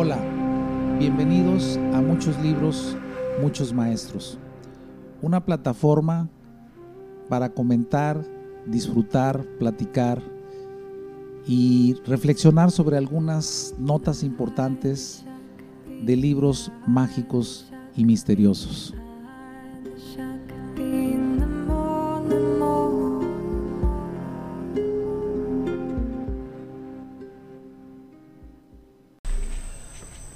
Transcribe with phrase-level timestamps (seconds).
[0.00, 0.16] Hola,
[1.00, 2.96] bienvenidos a Muchos Libros,
[3.42, 4.38] Muchos Maestros,
[5.22, 6.28] una plataforma
[7.28, 8.24] para comentar,
[8.64, 10.22] disfrutar, platicar
[11.48, 15.24] y reflexionar sobre algunas notas importantes
[16.04, 18.94] de libros mágicos y misteriosos.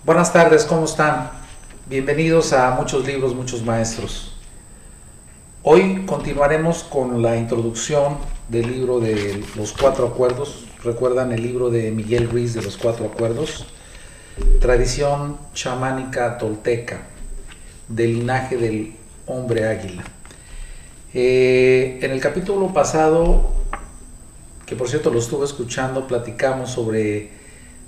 [0.05, 1.30] Buenas tardes, ¿cómo están?
[1.88, 4.34] Bienvenidos a Muchos Libros, Muchos Maestros.
[5.62, 10.66] Hoy continuaremos con la introducción del libro de los cuatro acuerdos.
[10.83, 13.65] Recuerdan el libro de Miguel Ruiz de los cuatro acuerdos.
[14.61, 17.03] Tradición chamánica tolteca
[17.87, 20.03] del linaje del hombre águila.
[21.14, 23.53] Eh, en el capítulo pasado,
[24.66, 27.41] que por cierto lo estuve escuchando, platicamos sobre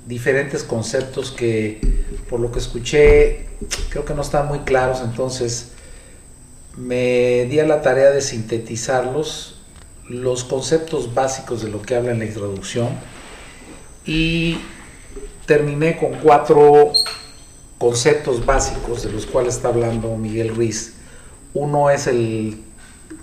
[0.07, 1.81] diferentes conceptos que
[2.29, 3.47] por lo que escuché
[3.91, 5.73] creo que no están muy claros, entonces
[6.77, 9.61] me di a la tarea de sintetizarlos,
[10.09, 12.89] los conceptos básicos de lo que habla en la introducción
[14.05, 14.59] y
[15.47, 16.93] terminé con cuatro
[17.79, 20.95] conceptos básicos de los cuales está hablando Miguel Ruiz.
[21.55, 22.63] Uno es el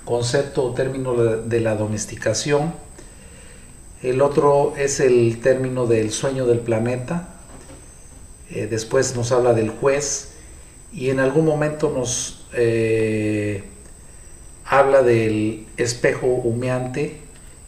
[0.05, 2.73] concepto o término de la domesticación,
[4.03, 7.27] el otro es el término del sueño del planeta,
[8.49, 10.29] eh, después nos habla del juez
[10.91, 13.63] y en algún momento nos eh,
[14.65, 17.17] habla del espejo humeante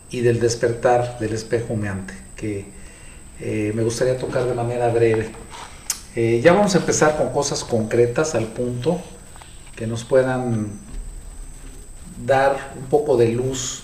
[0.10, 2.66] y del despertar del espejo humeante, que
[3.40, 5.30] eh, me gustaría tocar de manera breve.
[6.16, 9.00] ya vamos a empezar con cosas concretas al punto
[9.76, 10.72] que nos puedan
[12.26, 13.84] dar un poco de luz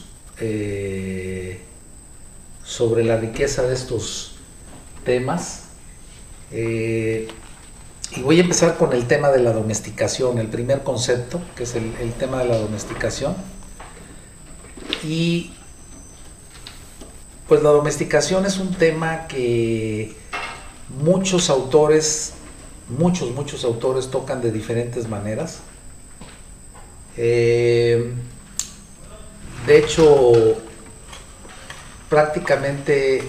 [2.70, 4.36] sobre la riqueza de estos
[5.04, 5.64] temas.
[6.52, 7.28] Eh,
[8.16, 11.74] y voy a empezar con el tema de la domesticación, el primer concepto, que es
[11.74, 13.36] el, tema de la domesticación.
[15.04, 15.52] Y
[17.48, 20.16] pues la domesticación es un tema que
[20.90, 22.34] muchos autores,
[22.88, 25.62] muchos, muchos autores tocan de diferentes maneras.
[27.18, 28.14] Eh,
[29.66, 30.34] de hecho,
[32.10, 33.24] prácticamente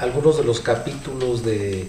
[0.00, 1.88] algunos de los capítulos de,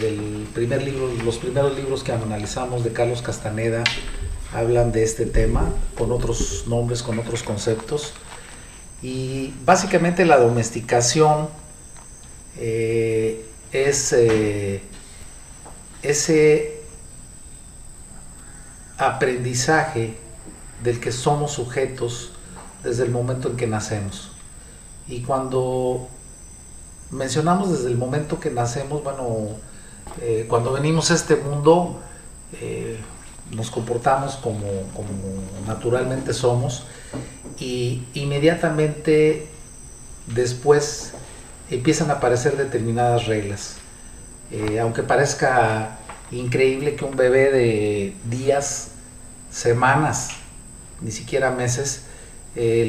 [0.00, 3.84] del primer libro, los primeros libros que analizamos de Carlos Castaneda
[4.52, 8.12] hablan de este tema con otros nombres, con otros conceptos.
[9.02, 11.48] Y básicamente la domesticación
[12.58, 14.80] eh, es eh,
[16.02, 16.80] ese
[18.98, 20.16] aprendizaje
[20.82, 22.32] del que somos sujetos
[22.82, 24.25] desde el momento en que nacemos.
[25.08, 26.08] Y cuando
[27.10, 29.48] mencionamos desde el momento que nacemos, bueno,
[30.20, 32.00] eh, cuando venimos a este mundo,
[32.60, 32.98] eh,
[33.52, 34.64] nos comportamos como,
[35.66, 36.84] naturalmente somos
[37.58, 39.46] y inmediatamente
[40.26, 41.12] después
[41.70, 43.76] empiezan a aparecer determinadas reglas.
[44.50, 45.98] Eh, aunque parezca
[46.30, 48.88] increíble que un bebé de días,
[49.50, 50.30] semanas,
[51.00, 52.02] ni siquiera meses,
[52.56, 52.84] eh,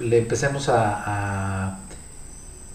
[0.00, 1.78] le, empecemos a,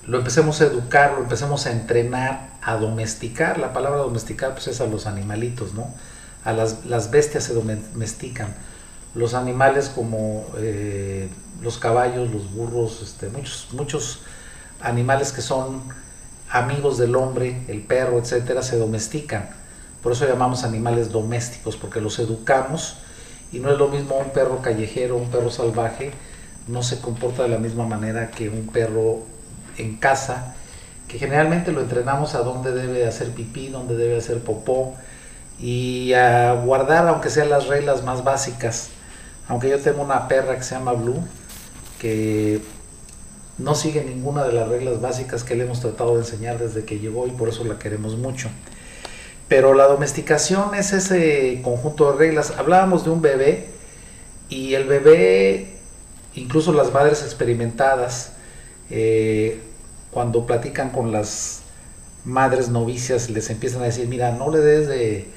[0.07, 3.59] lo empecemos a educar, lo empecemos a entrenar, a domesticar.
[3.59, 5.93] La palabra domesticar pues es a los animalitos, ¿no?
[6.43, 8.55] A las, las bestias se domestican.
[9.13, 11.29] Los animales como eh,
[11.61, 14.21] los caballos, los burros, este, muchos, muchos
[14.81, 15.83] animales que son
[16.49, 19.49] amigos del hombre, el perro, etcétera, se domestican.
[20.01, 22.97] Por eso llamamos animales domésticos, porque los educamos
[23.51, 26.11] y no es lo mismo un perro callejero, un perro salvaje,
[26.67, 29.19] no se comporta de la misma manera que un perro
[29.77, 30.55] en casa,
[31.07, 34.95] que generalmente lo entrenamos a dónde debe hacer pipí, dónde debe hacer popó
[35.59, 38.89] y a guardar aunque sean las reglas más básicas.
[39.47, 41.21] Aunque yo tengo una perra que se llama Blue,
[41.99, 42.61] que
[43.57, 46.99] no sigue ninguna de las reglas básicas que le hemos tratado de enseñar desde que
[46.99, 48.49] llegó y por eso la queremos mucho.
[49.47, 52.53] Pero la domesticación es ese conjunto de reglas.
[52.57, 53.67] Hablábamos de un bebé
[54.47, 55.80] y el bebé
[56.35, 58.33] incluso las madres experimentadas,
[58.89, 59.61] eh,
[60.11, 61.61] cuando platican con las
[62.25, 65.29] madres novicias, les empiezan a decir, mira, no le des de,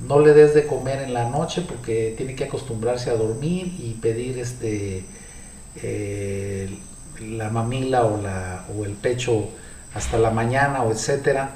[0.00, 3.94] no le des de comer en la noche porque tiene que acostumbrarse a dormir y
[4.00, 5.04] pedir este
[5.82, 6.78] eh,
[7.20, 9.48] la mamila o, la, o el pecho
[9.94, 11.54] hasta la mañana o etcétera.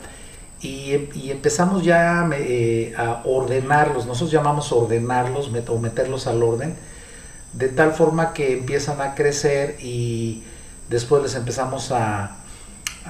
[0.63, 0.93] Y,
[1.31, 6.75] empezamos ya eh, a ordenarlos, nosotros llamamos ordenarlos o meterlos al orden,
[7.57, 10.43] de tal forma que empiezan a crecer y
[10.91, 12.37] después les empezamos a,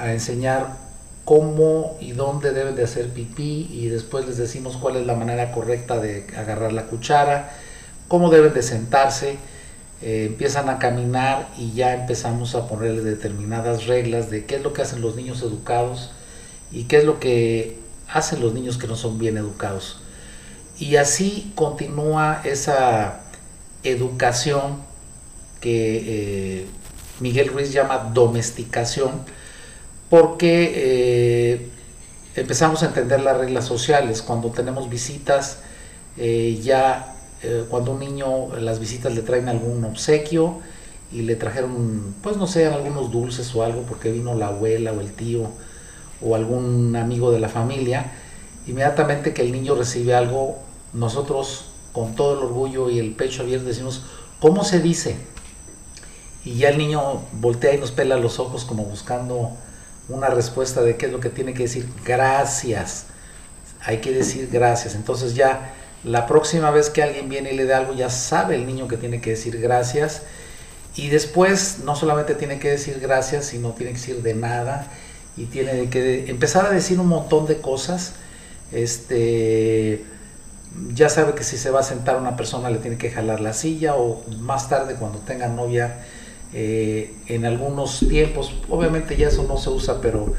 [0.05, 0.77] enseñar
[1.25, 5.53] cómo y dónde deben de hacer pipí y después les decimos cuál es la manera
[5.53, 7.51] correcta de agarrar la cuchara,
[8.07, 9.39] cómo deben de sentarse,
[10.03, 14.75] eh, empiezan a caminar y ya empezamos a ponerle determinadas reglas de qué es lo
[14.75, 16.11] que hacen los niños educados
[16.71, 17.79] y qué es lo que
[18.13, 20.03] hacen los niños que no son bien educados.
[20.79, 23.23] Y así continúa esa
[23.91, 24.83] educación
[25.61, 26.67] que eh,
[27.21, 29.11] Miguel Ruiz llama domesticación,
[30.11, 31.69] porque eh,
[32.37, 34.23] empezamos a entender las reglas sociales.
[34.23, 35.59] Cuando tenemos visitas,
[36.17, 37.13] eh, ya
[37.71, 40.59] cuando un niño, las visitas le traen algún obsequio
[41.13, 45.01] y le trajeron, pues no sé, algunos dulces o algo, porque vino la abuela o
[45.01, 45.51] el tío
[46.21, 48.13] o algún amigo de la familia,
[48.67, 50.59] inmediatamente que el niño recibe algo,
[50.93, 51.67] nosotros
[51.97, 54.03] con todo el orgullo y el pecho abierto decimos,
[54.39, 55.17] ¿cómo se dice?
[56.45, 59.53] Y ya el niño voltea y nos pela los ojos como buscando
[60.11, 61.89] una respuesta de qué es lo que tiene que decir.
[62.05, 63.07] Gracias.
[63.81, 64.95] Hay que decir gracias.
[64.95, 65.73] Entonces ya
[66.05, 68.99] la próxima vez que alguien viene y le da algo, ya sabe el niño que
[68.99, 70.21] tiene que decir gracias.
[70.97, 74.93] Y después no solamente tiene que decir gracias, sino tiene que decir de nada
[75.35, 78.13] y tiene que empezar a decir un montón de cosas.
[78.71, 80.05] Este,
[80.95, 83.53] ya sabe que si se va a sentar una persona le tiene que jalar la
[83.53, 86.01] silla o más tarde cuando tenga novia
[86.53, 90.35] eh, en algunos tiempos, obviamente ya eso no se usa, pero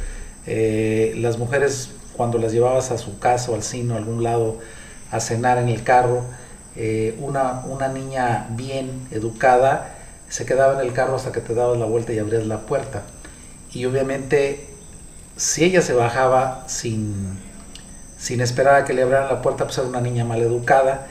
[0.46, 4.24] eh, las mujeres cuando las llevabas a su casa o al cine o a algún
[4.24, 4.58] lado
[5.12, 6.24] a cenar en el carro,
[6.76, 9.94] eh, una, una niña bien educada
[10.30, 13.04] se quedaba en el carro hasta que te dabas la vuelta y abrías la puerta.
[13.72, 14.68] Y obviamente
[15.38, 17.38] si ella se bajaba sin,
[18.18, 21.08] sin esperar a que le abrieran la puerta, pues era una niña mal educada.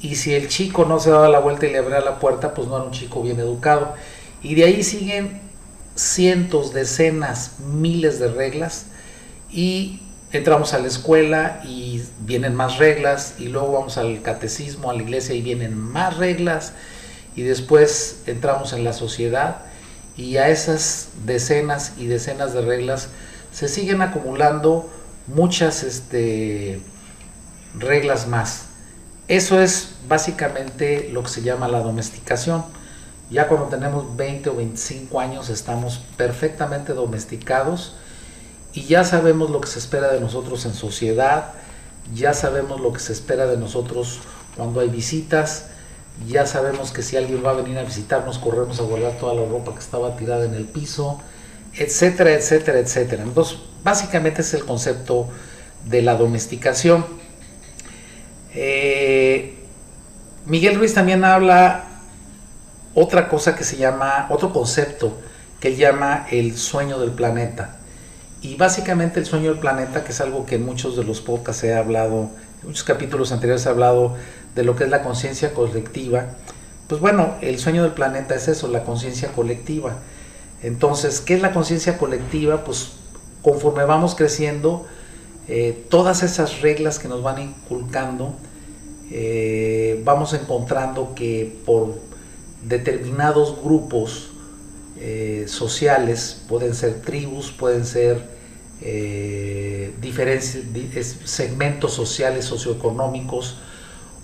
[0.00, 2.68] Y si el chico no se daba la vuelta y le abría la puerta, pues
[2.68, 3.94] no era un chico bien educado.
[4.42, 5.40] Y de ahí siguen
[5.96, 8.86] cientos, decenas, miles de reglas.
[9.50, 13.34] Y entramos a la escuela y vienen más reglas.
[13.38, 16.72] Y luego vamos al catecismo, a la iglesia y vienen más reglas.
[17.34, 19.62] Y después entramos en la sociedad.
[20.16, 23.08] Y a esas decenas y decenas de reglas
[23.52, 24.88] se siguen acumulando
[25.26, 26.80] muchas este,
[27.78, 28.66] reglas más.
[29.28, 32.64] Eso es básicamente lo que se llama la domesticación.
[33.30, 37.94] Ya cuando tenemos 20 o 25 años estamos perfectamente domesticados
[38.74, 41.52] y ya sabemos lo que se espera de nosotros en sociedad,
[42.14, 44.20] ya sabemos lo que se espera de nosotros
[44.56, 45.66] cuando hay visitas,
[46.28, 49.46] ya sabemos que si alguien va a venir a visitarnos corremos a guardar toda la
[49.46, 51.20] ropa que estaba tirada en el piso,
[51.72, 53.22] etcétera, etcétera, etcétera.
[53.22, 55.28] Entonces, básicamente es el concepto
[55.84, 57.04] de la domesticación.
[58.54, 59.54] Eh,
[60.46, 61.84] Miguel Ruiz también habla
[62.94, 65.16] otra cosa que se llama, otro concepto
[65.60, 67.76] que él llama el sueño del planeta.
[68.42, 71.64] Y básicamente el sueño del planeta, que es algo que en muchos de los podcasts
[71.64, 72.30] he hablado,
[72.62, 74.16] en muchos capítulos anteriores he hablado
[74.54, 76.26] de lo que es la conciencia colectiva.
[76.88, 79.96] Pues bueno, el sueño del planeta es eso, la conciencia colectiva.
[80.62, 82.64] Entonces, ¿qué es la conciencia colectiva?
[82.64, 82.92] Pues
[83.44, 84.86] conforme vamos creciendo,
[85.48, 88.34] eh, todas esas reglas que nos van inculcando,
[89.10, 92.00] eh, vamos encontrando que por
[92.62, 94.30] determinados grupos
[94.98, 98.32] eh, sociales, pueden ser tribus, pueden ser
[100.00, 103.56] diferentes segmentos sociales, socioeconómicos,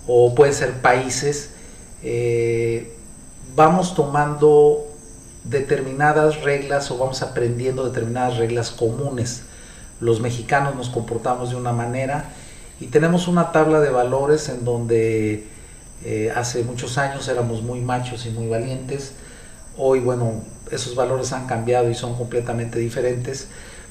[0.05, 1.51] o pueden ser países,
[3.55, 4.90] vamos tomando
[5.43, 9.43] determinadas reglas o vamos aprendiendo determinadas reglas comunes.
[9.99, 12.29] Los mexicanos nos comportamos de una manera
[12.79, 15.47] y tenemos una tabla de valores en donde
[16.03, 19.13] eh, hace muchos años éramos muy machos y muy valientes.
[19.77, 23.47] Hoy, bueno, esos valores han cambiado y son completamente diferentes.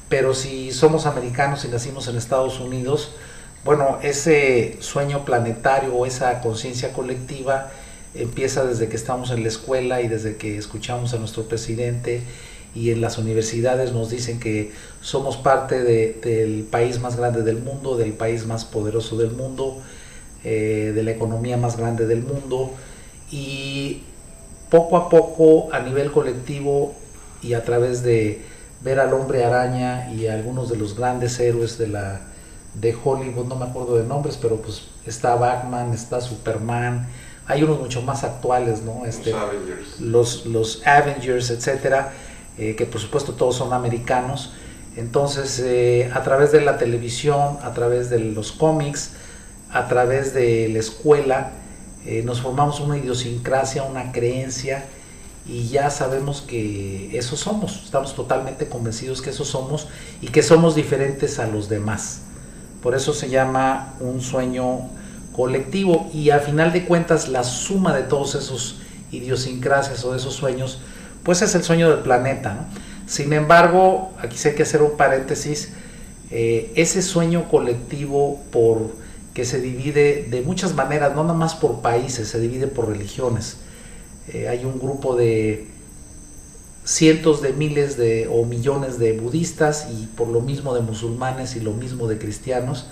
[0.09, 3.13] Pero si somos americanos y nacimos en Estados Unidos,
[3.65, 7.71] bueno, ese sueño planetario o esa conciencia colectiva
[8.15, 12.23] empieza desde que estamos en la escuela y desde que escuchamos a nuestro presidente
[12.75, 17.97] y en las universidades nos dicen que somos parte del país más grande del mundo,
[17.97, 19.79] del país más poderoso del mundo,
[20.45, 22.71] eh, de la economía más grande del mundo
[23.31, 24.03] y
[24.71, 26.95] poco a poco a nivel colectivo
[27.43, 28.43] y a través de
[28.83, 32.21] ver al hombre araña y a algunos de los grandes héroes de la
[32.75, 37.09] de Hollywood, no me acuerdo de nombres, pero pues está Batman, está Superman,
[37.51, 39.05] hay unos mucho más actuales, ¿no?
[39.05, 40.01] Este, los Avengers.
[40.01, 42.13] Los, los Avengers, etcétera,
[42.59, 44.53] eh, que por supuesto todos son americanos.
[44.97, 49.13] Entonces, eh, a través de la televisión, a través de los cómics,
[49.73, 51.53] a través de la escuela,
[52.07, 54.87] eh, nos formamos una idiosincrasia, una creencia,
[55.47, 59.89] y ya sabemos que eso somos, estamos totalmente convencidos que eso somos
[60.21, 62.21] y que somos diferentes a los demás.
[62.83, 64.89] Por eso se llama un sueño
[65.41, 68.77] colectivo y a final de cuentas la suma de todos esos
[69.11, 70.81] idiosincrasias o de esos sueños,
[71.23, 72.69] pues es el sueño del planeta.
[73.07, 75.73] Sin embargo, aquí sí hay que hacer un paréntesis,
[76.31, 78.91] eh, ese sueño colectivo por
[79.33, 83.57] que se divide de muchas maneras, no nada más por países, se divide por religiones.
[84.29, 85.69] Eh, hay un grupo de
[86.85, 91.61] cientos de miles de o millones de budistas y por lo mismo de musulmanes y
[91.61, 92.89] lo mismo de cristianos.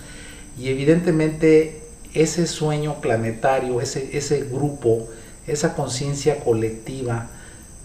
[0.57, 5.07] Y evidentemente ese sueño planetario, ese, ese grupo,
[5.47, 7.29] esa conciencia colectiva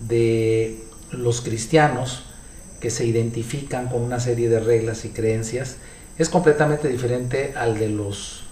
[0.07, 0.79] de
[1.11, 2.25] los cristianos
[2.81, 5.77] que se identifican con una serie de reglas y creencias,
[6.19, 8.45] es completamente diferente al de los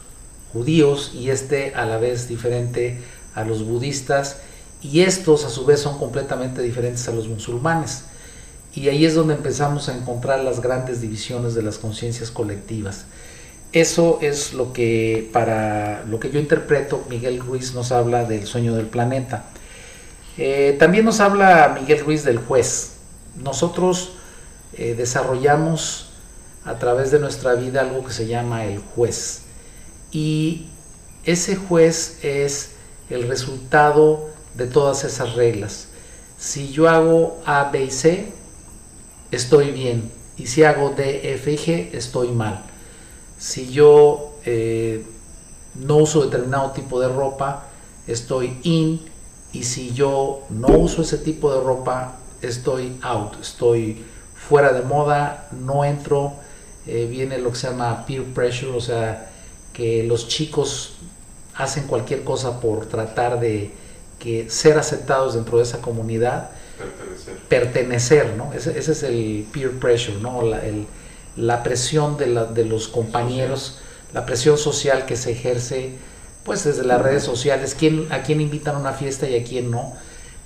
[0.53, 2.99] judíos y este a la vez diferente
[3.35, 4.39] a los budistas
[4.83, 8.05] y estos a su vez son completamente diferentes a los musulmanes.
[8.75, 13.05] Y ahí es donde empezamos a encontrar las grandes divisiones de las conciencias colectivas.
[13.73, 18.75] Eso es lo que para lo que yo interpreto Miguel Ruiz nos habla del sueño
[18.75, 19.47] del planeta.
[20.37, 22.97] Eh, también nos habla Miguel Ruiz del juez.
[23.37, 24.13] Nosotros
[24.75, 26.11] eh, desarrollamos
[26.67, 29.45] a través de nuestra vida algo que se llama el juez.
[30.11, 30.67] Y
[31.25, 32.73] ese juez es
[33.09, 35.89] el resultado de todas esas reglas.
[36.37, 38.33] Si yo hago A, B y C,
[39.31, 40.13] estoy bien.
[40.37, 42.67] Y si hago D, F y G, estoy mal
[43.43, 45.05] si yo eh,
[45.75, 47.65] no uso determinado tipo de ropa,
[48.07, 49.01] estoy in,
[49.53, 54.05] y si yo no uso ese tipo de ropa, estoy out, estoy
[54.37, 56.35] fuera de moda, no entro,
[56.87, 59.33] eh, viene lo que se llama peer pressure, o sea,
[59.73, 60.99] que los chicos
[61.57, 63.73] hacen cualquier cosa por tratar de
[64.21, 66.51] que ser aceptados dentro de esa comunidad.
[66.79, 67.37] Pertenecer.
[67.49, 68.53] Pertenecer, ¿no?
[68.53, 70.43] Ese, es el peer pressure, ¿no?
[70.43, 70.87] el,
[71.37, 73.79] la presión de, de los compañeros,
[74.13, 75.93] la presión social que se ejerce
[76.45, 79.71] pues desde las redes sociales, quién, a quién invitan a una fiesta y a quién
[79.71, 79.93] no,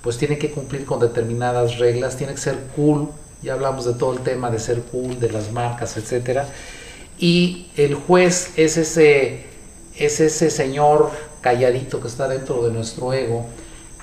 [0.01, 3.09] pues tiene que cumplir con determinadas reglas, tiene que ser cool,
[3.41, 6.47] ya hablamos de todo el tema de ser cool, de las marcas, etcétera.
[7.19, 9.45] Y el juez es ese,
[9.95, 13.47] es ese señor calladito que está dentro de nuestro ego,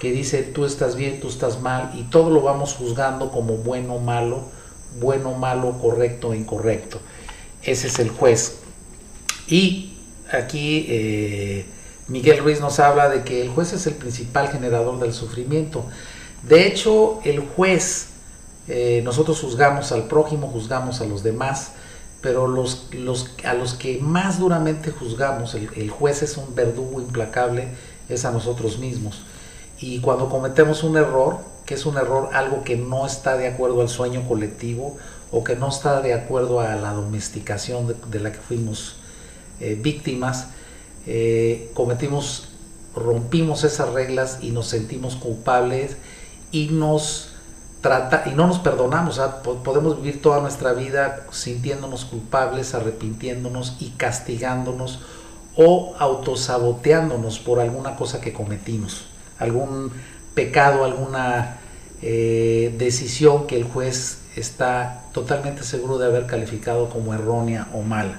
[0.01, 3.95] que dice tú estás bien, tú estás mal, y todo lo vamos juzgando como bueno
[3.95, 4.43] o malo,
[5.01, 7.01] bueno, malo, correcto incorrecto.
[7.63, 8.59] Ese es el juez.
[9.49, 9.97] Y
[10.31, 11.67] aquí eh,
[12.09, 15.85] Miguel Ruiz nos habla de que el juez es el principal generador del sufrimiento.
[16.43, 18.09] De hecho, el juez,
[18.69, 21.73] eh, nosotros juzgamos al prójimo, juzgamos a los demás,
[22.21, 27.01] pero los, los, a los que más duramente juzgamos, el, el juez es un verdugo
[27.01, 27.69] implacable,
[28.09, 29.23] es a nosotros mismos.
[29.81, 33.81] Y cuando cometemos un error, que es un error, algo que no está de acuerdo
[33.81, 34.97] al sueño colectivo
[35.31, 38.97] o que no está de acuerdo a la domesticación de, la que fuimos
[39.61, 40.49] eh, víctimas,
[41.07, 42.49] eh, cometimos,
[42.95, 45.97] rompimos esas reglas y nos sentimos culpables
[46.53, 47.31] y nos
[47.81, 49.21] trata y no nos perdonamos,
[49.63, 55.01] podemos vivir toda nuestra vida sintiéndonos culpables, arrepintiéndonos y castigándonos
[55.57, 59.05] o autosaboteándonos por alguna cosa que cometimos,
[59.39, 59.93] algún
[60.35, 61.59] pecado, alguna
[62.03, 68.19] eh, decisión que el juez está totalmente seguro de haber calificado como errónea o mala.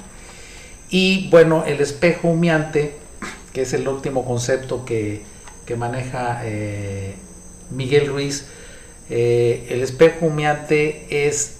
[0.89, 2.95] Y bueno, el espejo humeante,
[3.53, 5.23] que es el último concepto que,
[5.77, 7.15] maneja eh,
[7.71, 8.45] Miguel Ruiz,
[9.09, 11.57] eh, el espejo humeante es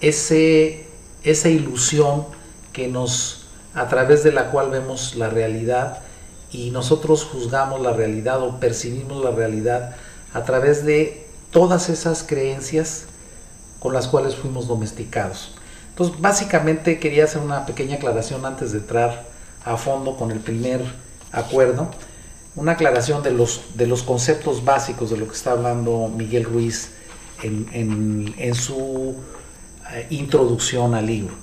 [0.00, 0.84] ese,
[1.22, 2.26] esa ilusión
[2.72, 6.02] que nos, a través de la cual vemos la realidad,
[6.52, 9.96] y nosotros juzgamos la realidad o percibimos la realidad
[10.34, 13.04] a través de todas esas creencias
[13.80, 15.54] con las cuales fuimos domesticados.
[15.90, 19.24] Entonces, básicamente quería hacer una pequeña aclaración antes de entrar
[19.64, 20.82] a fondo con el primer
[21.32, 21.90] acuerdo,
[22.54, 26.92] una aclaración de los, de los conceptos básicos de lo que está hablando Miguel Ruiz
[27.42, 29.16] en, en su
[29.90, 31.34] eh, introducción al libro.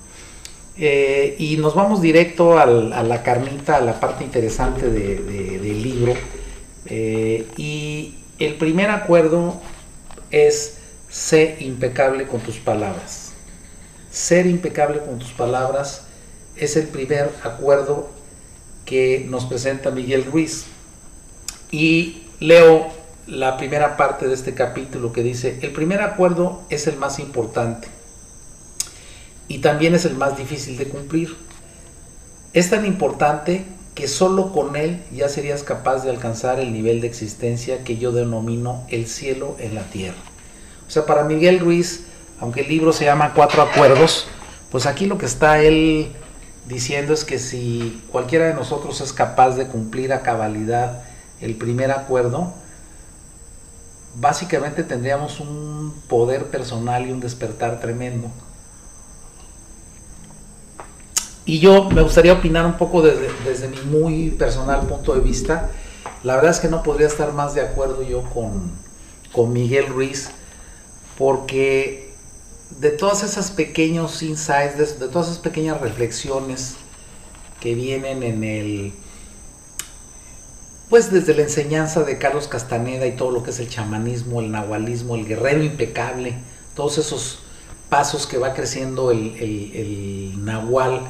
[0.82, 6.14] Eh, y nos vamos directo a la carnita, a la parte interesante del libro.
[6.86, 9.60] Eh, y el primer acuerdo
[10.32, 10.78] es
[11.10, 13.34] sé impecable con tus palabras.
[14.10, 16.04] Ser impecable con tus palabras
[16.56, 18.10] es el primer acuerdo
[18.86, 20.66] que nos presenta Miguel Ruiz.
[21.72, 22.88] Y leo
[23.28, 27.99] la primera parte de este capítulo que dice, el primer acuerdo es el más importante
[29.50, 31.36] y también es el más difícil de cumplir.
[32.54, 33.66] Es tan importante
[33.96, 38.14] que solo con él ya serías capaz de alcanzar el nivel de existencia que yo
[38.14, 40.16] denomino el cielo en la tierra.
[40.88, 42.06] O sea, para Miguel Ruiz,
[42.40, 44.28] aunque el libro se llama Cuatro Acuerdos,
[44.72, 46.14] pues aquí lo que está él
[46.68, 51.04] diciendo es que si cualquiera de nosotros es capaz de cumplir a cabalidad
[51.42, 52.54] el primer acuerdo,
[54.16, 58.30] básicamente tendríamos un poder personal y un despertar tremendo.
[61.50, 65.72] Y yo me gustaría opinar un poco desde, mi muy personal punto de vista.
[66.22, 68.72] La verdad es que no podría estar más de acuerdo yo con,
[69.32, 70.30] con Miguel Ruiz,
[71.18, 72.14] porque
[72.80, 76.76] de todas esas pequeños insights, de, todas esas pequeñas reflexiones
[77.60, 78.94] que vienen en el,
[80.88, 84.52] pues desde la enseñanza de Carlos Castaneda y todo lo que es el chamanismo, el
[84.52, 86.36] nahualismo, el guerrero impecable,
[86.76, 87.40] todos esos
[87.90, 91.10] pasos que va creciendo el, el, el nahual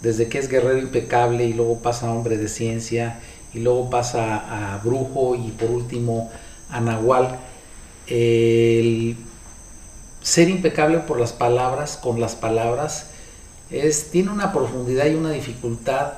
[0.00, 3.20] desde que es guerrero impecable y luego pasa a hombre de ciencia
[3.52, 6.30] y luego pasa a brujo y por último
[6.70, 7.38] a nahual.
[8.06, 9.16] El
[10.22, 13.06] ser impecable por las palabras, con las palabras,
[13.70, 16.14] es, tiene una profundidad y una dificultad,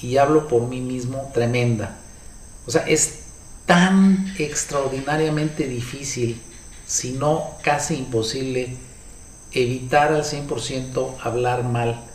[0.00, 1.98] y hablo por mí mismo, tremenda.
[2.66, 3.20] O sea, es
[3.66, 6.40] tan extraordinariamente difícil,
[6.86, 8.76] si no casi imposible,
[9.52, 12.09] evitar al 100% hablar mal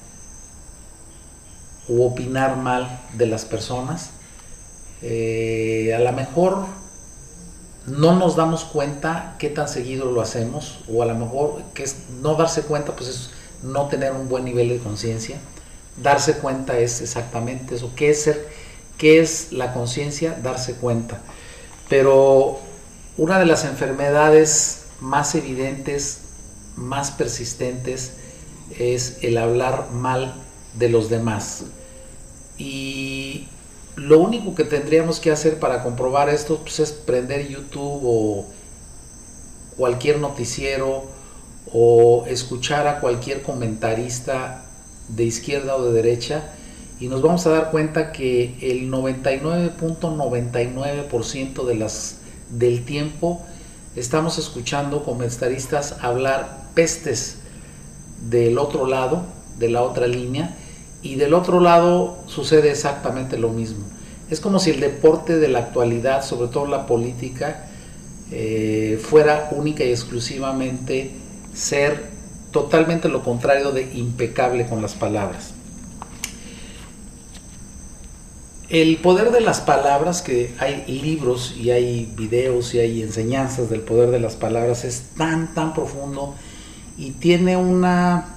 [1.89, 4.11] o opinar mal de las personas.
[5.01, 6.65] Eh, a lo mejor
[7.87, 11.97] no nos damos cuenta qué tan seguido lo hacemos, o a lo mejor que es
[12.21, 13.29] no darse cuenta, pues es
[13.61, 15.37] no tener un buen nivel de conciencia.
[16.01, 17.91] Darse cuenta es exactamente eso.
[17.95, 18.47] ¿Qué es ser?
[18.97, 20.37] ¿Qué es la conciencia?
[20.41, 21.21] Darse cuenta.
[21.87, 22.59] Pero
[23.17, 26.21] una de las enfermedades más evidentes,
[26.75, 28.13] más persistentes,
[28.77, 30.44] es el hablar mal
[30.77, 31.63] de los demás.
[32.57, 33.47] Y
[33.95, 38.45] lo único que tendríamos que hacer para comprobar esto pues, es prender YouTube o
[39.77, 41.05] cualquier noticiero
[41.71, 44.65] o escuchar a cualquier comentarista
[45.09, 46.51] de izquierda o de derecha
[46.99, 51.75] y nos vamos a dar cuenta que el 99.99% de
[52.49, 53.45] del tiempo
[53.95, 57.37] estamos escuchando comentaristas hablar pestes
[58.29, 59.23] del otro lado,
[59.57, 60.55] de la otra línea
[61.01, 63.85] y del otro lado sucede exactamente lo mismo.
[64.29, 67.67] Es como si el deporte de la actualidad, sobre todo la política,
[68.31, 71.11] eh, fuera única y exclusivamente
[71.53, 72.09] ser
[72.51, 75.53] totalmente lo contrario de impecable con las palabras.
[78.69, 83.81] El poder de las palabras, que hay libros y hay videos y hay enseñanzas del
[83.81, 86.33] poder de las palabras, es tan, tan profundo
[86.97, 88.34] y tiene una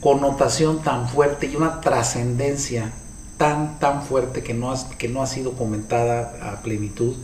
[0.00, 2.92] connotación tan fuerte y una trascendencia
[3.38, 7.14] tan, tan fuerte que no, ha, que no ha sido comentada a plenitud,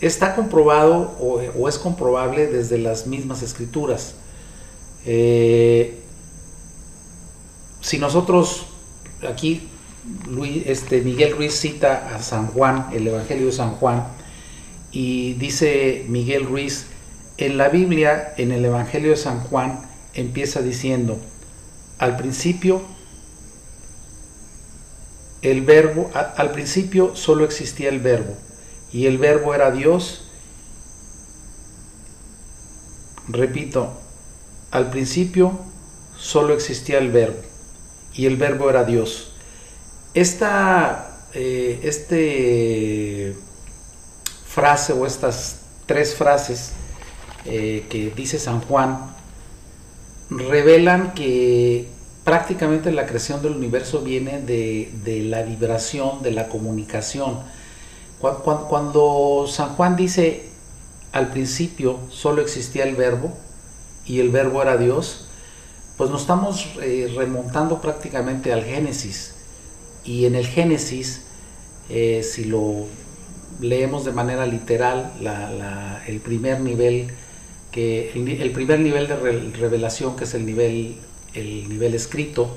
[0.00, 4.14] está comprobado o, es comprobable desde las mismas escrituras.
[5.04, 6.00] Eh,
[7.80, 8.66] si nosotros
[9.28, 9.68] aquí
[10.28, 14.06] Luis, este, Miguel Ruiz cita a San Juan, el Evangelio de San Juan,
[14.90, 16.86] y dice Miguel Ruiz,
[17.36, 19.87] en la Biblia, en el Evangelio de San Juan,
[20.20, 21.18] empieza diciendo,
[21.98, 22.82] al principio
[25.42, 28.34] el verbo, al principio solo existía el verbo
[28.92, 30.24] y el verbo era Dios.
[33.28, 33.92] Repito,
[34.70, 35.58] al principio
[36.16, 37.40] solo existía el verbo
[38.14, 39.32] y el verbo era Dios.
[40.14, 43.36] Esta eh, este
[44.46, 46.72] frase o estas tres frases
[47.44, 49.14] eh, que dice San Juan
[50.30, 51.88] revelan que
[52.24, 57.38] prácticamente la creación del universo viene de, la vibración, de la comunicación.
[58.20, 60.44] Cuando, San Juan dice
[61.12, 63.32] al principio solo existía el verbo
[64.04, 65.28] y el verbo era Dios,
[65.96, 69.34] pues nos estamos eh, remontando prácticamente al Génesis.
[70.04, 71.22] Y en el Génesis,
[71.88, 72.86] eh, si lo
[73.60, 75.12] leemos de manera literal,
[76.06, 77.10] el primer nivel
[77.72, 79.16] que el, primer nivel de
[79.58, 80.96] revelación, que es el nivel,
[81.34, 82.56] el nivel escrito,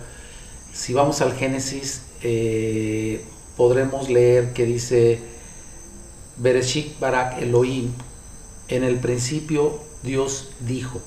[0.73, 3.23] si vamos al Génesis, eh,
[3.57, 5.19] podremos leer que dice,
[6.37, 7.91] Bereshit Barak Elohim,
[8.69, 11.01] en el principio Dios dijo,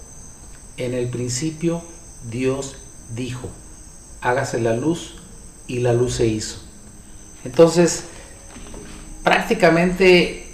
[0.76, 1.82] en el principio
[2.30, 2.76] Dios
[3.14, 3.48] dijo,
[4.20, 5.16] hágase la luz
[5.66, 6.58] y la luz se hizo.
[7.44, 8.04] Entonces,
[9.22, 10.46] prácticamente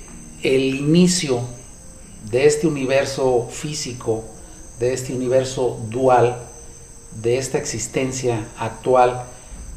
[0.42, 1.42] el inicio
[2.30, 4.24] de este universo físico,
[4.78, 6.38] de este universo dual,
[7.22, 9.24] de esta existencia actual,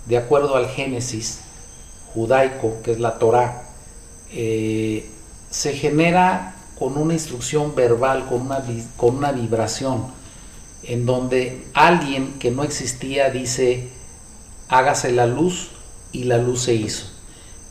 [0.06, 1.40] de acuerdo al Génesis
[2.14, 3.64] judaico, que es la Torah,
[4.32, 5.10] eh,
[5.50, 8.64] se genera con una instrucción verbal, con una,
[8.98, 10.06] con una vibración,
[10.84, 13.90] en donde alguien que no existía dice,
[14.68, 15.70] hágase la luz
[16.12, 17.06] y la luz se hizo.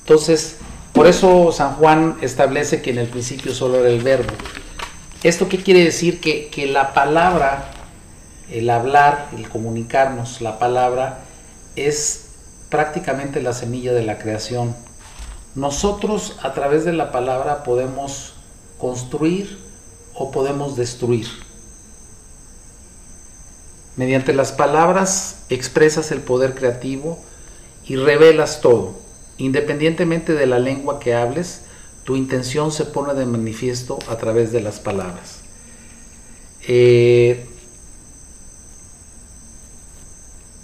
[0.00, 0.56] Entonces,
[0.92, 4.32] por eso San Juan establece que en el principio solo era el verbo.
[5.22, 6.20] ¿Esto qué quiere decir?
[6.20, 7.70] Que, que la palabra,
[8.50, 11.20] el hablar, el comunicarnos, la palabra
[11.76, 12.26] es
[12.70, 14.74] prácticamente la semilla de la creación.
[15.54, 18.34] Nosotros a través de la palabra podemos
[18.78, 19.58] construir
[20.14, 21.28] o podemos destruir.
[23.96, 27.18] Mediante las palabras expresas el poder creativo
[27.86, 28.94] y revelas todo.
[29.36, 31.62] Independientemente de la lengua que hables,
[32.04, 35.40] tu intención se pone de manifiesto a través de las palabras.
[36.66, 37.46] Eh,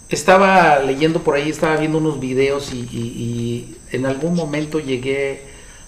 [0.08, 5.42] estaba leyendo por ahí, estaba viendo unos videos y, en algún momento llegué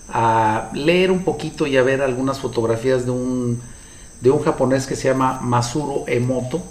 [0.08, 3.60] a leer un poquito y a ver algunas fotografías de un,
[4.20, 6.62] de un japonés que se llama Masuro Emoto.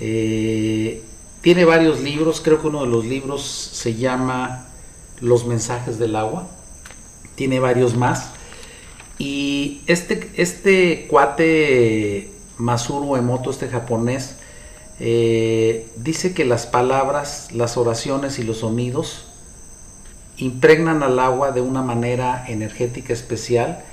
[0.00, 1.02] Eh,
[1.42, 4.66] tiene varios libros, creo que uno de los libros se llama
[5.20, 6.48] Los mensajes del agua.
[7.34, 8.30] Tiene varios más.
[9.18, 14.36] Y este, este cuate Masuro Emoto, este japonés,
[15.00, 19.26] eh, dice que las palabras, las oraciones y los sonidos
[20.36, 23.84] impregnan al agua de una manera energética especial,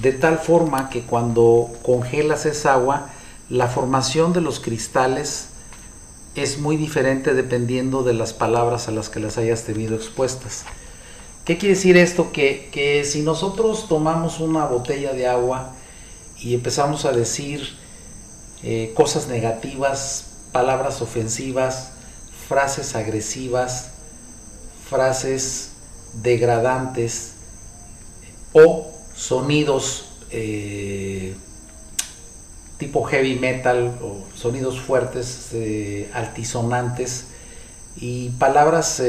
[0.00, 3.10] de tal forma que cuando congelas esa agua,
[3.48, 5.48] la formación de los cristales
[6.36, 10.64] es muy diferente dependiendo de las palabras a las que las hayas tenido expuestas.
[11.50, 12.30] ¿Qué quiere decir esto?
[12.30, 15.72] Que, si nosotros tomamos una botella de agua
[16.38, 17.76] y empezamos a decir
[18.62, 21.90] eh, cosas negativas, palabras ofensivas,
[22.48, 23.88] frases agresivas,
[24.88, 25.72] frases
[26.22, 27.32] degradantes
[28.52, 31.34] o sonidos eh,
[32.78, 37.24] tipo heavy metal o sonidos fuertes, eh, altisonantes
[37.96, 39.02] y palabras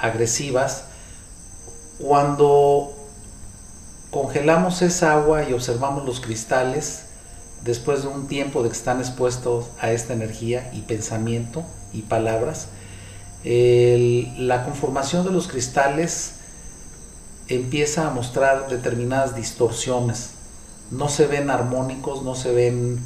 [0.00, 0.84] agresivas,
[1.98, 2.92] cuando
[4.10, 7.06] congelamos esa agua y observamos los cristales,
[7.64, 12.68] después de un tiempo de que están expuestos a esta energía y pensamiento y palabras,
[13.44, 16.34] la conformación de los cristales
[17.48, 20.30] empieza a mostrar determinadas distorsiones.
[20.90, 23.00] No se ven armónicos, no se ven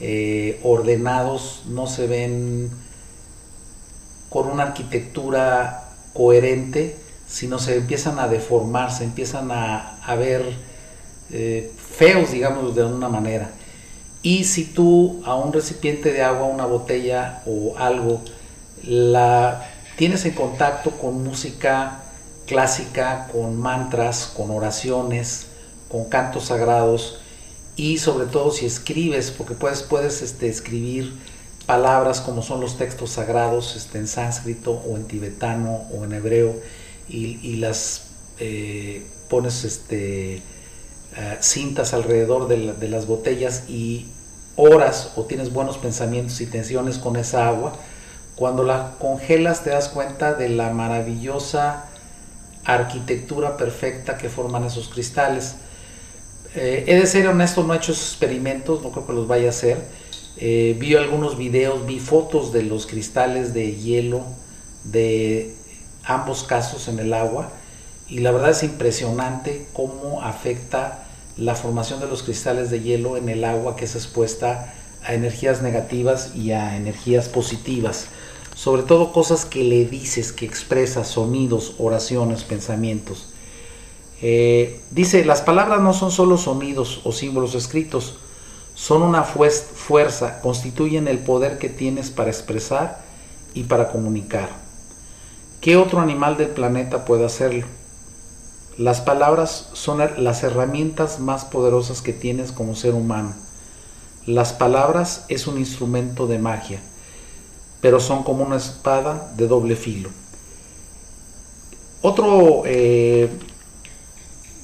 [0.00, 2.70] eh, ordenados, no se ven
[4.28, 6.96] con una arquitectura coherente,
[7.32, 10.44] sino se empiezan a deformar, se empiezan a, ver
[11.30, 13.50] eh, feos, digamos, de alguna manera.
[14.20, 18.20] Y si tú a un recipiente de agua, una botella o algo,
[18.84, 19.66] la
[19.96, 22.02] tienes en contacto con música
[22.46, 25.46] clásica, con mantras, con oraciones,
[25.88, 27.20] con cantos sagrados
[27.76, 31.14] y sobre todo si escribes, porque puedes, puedes este, escribir
[31.64, 36.56] palabras como son los textos sagrados este, en sánscrito o en tibetano o en hebreo
[37.12, 38.04] y, las
[38.38, 40.42] eh, pones este, eh,
[41.40, 44.06] cintas alrededor de, de, las botellas y
[44.56, 47.74] oras o tienes buenos pensamientos y tensiones con esa agua,
[48.36, 51.88] cuando la congelas te das cuenta de la maravillosa
[52.64, 55.56] arquitectura perfecta que forman esos cristales.
[56.54, 59.50] Eh, he de ser honesto, no he hecho experimentos, no creo que los vaya a
[59.50, 59.78] hacer.
[60.36, 64.24] Eh, vi algunos videos, vi fotos de los cristales de hielo
[64.84, 65.54] de
[66.04, 67.50] ambos casos en el agua
[68.08, 71.04] y la verdad es impresionante cómo afecta
[71.36, 75.62] la formación de los cristales de hielo en el agua que es expuesta a energías
[75.62, 78.06] negativas y a energías positivas.
[78.54, 83.28] Sobre todo cosas que le dices, que expresas, sonidos, oraciones, pensamientos.
[84.20, 88.14] Eh, dice, las palabras no son solo sonidos o símbolos escritos,
[88.74, 93.02] son una fuerza, constituyen el poder que tienes para expresar
[93.54, 94.61] y para comunicar.
[95.62, 97.66] ¿Qué otro animal del planeta puede hacerlo?
[98.78, 103.32] Las palabras son las herramientas más poderosas que tienes como ser humano.
[104.26, 106.80] Las palabras es un instrumento de magia,
[107.80, 110.10] pero son como una espada de doble filo.
[112.00, 113.28] Otro eh,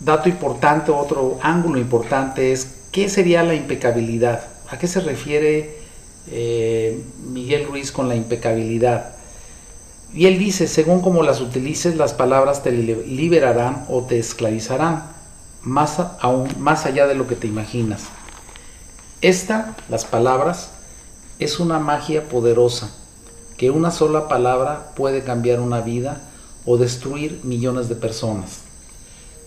[0.00, 4.48] dato importante, otro ángulo importante es qué sería la impecabilidad.
[4.68, 5.76] ¿A qué se refiere
[6.26, 9.17] eh, Miguel Ruiz con la impecabilidad?
[10.12, 15.04] Y él dice, según como las utilices, las palabras te liberarán o te esclavizarán,
[15.62, 18.04] más, aún, más allá de lo que te imaginas.
[19.20, 20.70] Esta, las palabras,
[21.38, 22.90] es una magia poderosa.
[23.56, 26.20] que una sola palabra puede cambiar una vida
[26.64, 28.60] o destruir millones de personas.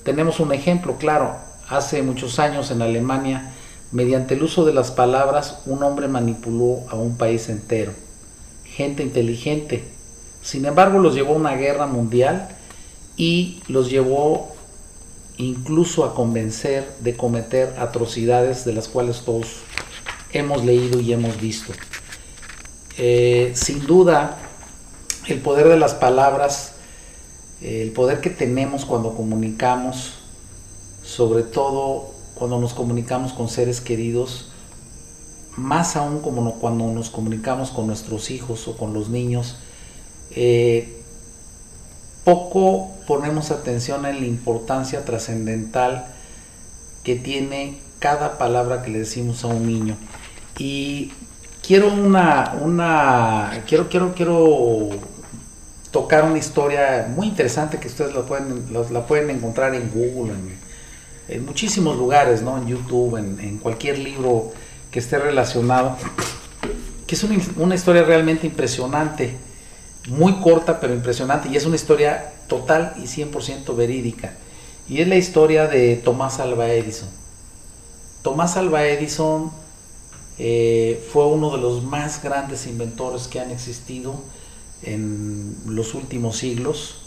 [0.04, 1.38] Tenemos un ejemplo claro.
[1.69, 3.54] Hace muchos años en Alemania,
[3.93, 7.93] mediante el uso de las palabras, un hombre manipuló a un país entero.
[8.65, 9.86] Gente inteligente.
[10.41, 12.49] Sin embargo, los llevó a una guerra mundial
[13.15, 14.56] y los llevó
[15.38, 19.47] incluso a convencer de cometer atrocidades de las cuales todos
[20.34, 21.73] hemos leído y hemos visto.
[22.97, 24.38] Eh, sin duda,
[25.27, 26.73] el poder de las palabras,
[27.62, 30.13] el poder que tenemos cuando comunicamos,
[31.04, 34.51] sobre todo cuando nos comunicamos con seres queridos,
[35.58, 39.58] más aún como cuando nos comunicamos con nuestros hijos o con los niños,
[40.35, 41.01] eh,
[42.23, 46.05] poco ponemos atención en la importancia trascendental
[47.03, 49.97] que tiene cada palabra que le decimos a un niño.
[50.57, 51.11] Y
[51.65, 54.89] quiero una, una quiero, quiero, quiero
[55.91, 60.33] tocar una historia muy interesante que ustedes la pueden, la, pueden encontrar en Google,
[61.27, 62.57] en, muchísimos lugares, ¿no?
[62.57, 64.51] En YouTube, en, cualquier libro
[64.91, 65.97] que esté relacionado,
[67.07, 69.35] que es una, una historia realmente impresionante
[70.07, 74.33] muy corta pero impresionante y es una historia total y 100% verídica.
[74.89, 77.09] Y es la historia de Tomás Alba Edison.
[78.23, 79.51] Tomás Alba Edison
[80.37, 84.21] eh, fue uno de los más grandes inventores que han existido
[84.83, 86.97] en los últimos siglos.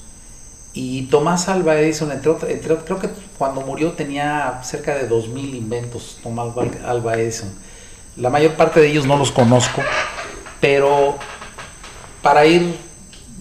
[0.73, 6.19] Y Tomás Alba Edison, entre, entre creo que cuando murió tenía cerca de 2.000 inventos,
[6.23, 6.55] Tomás
[6.85, 7.51] Alba Edison.
[8.17, 9.83] La mayor parte de ellos no los conozco,
[10.61, 11.17] pero
[12.25, 12.75] para ir,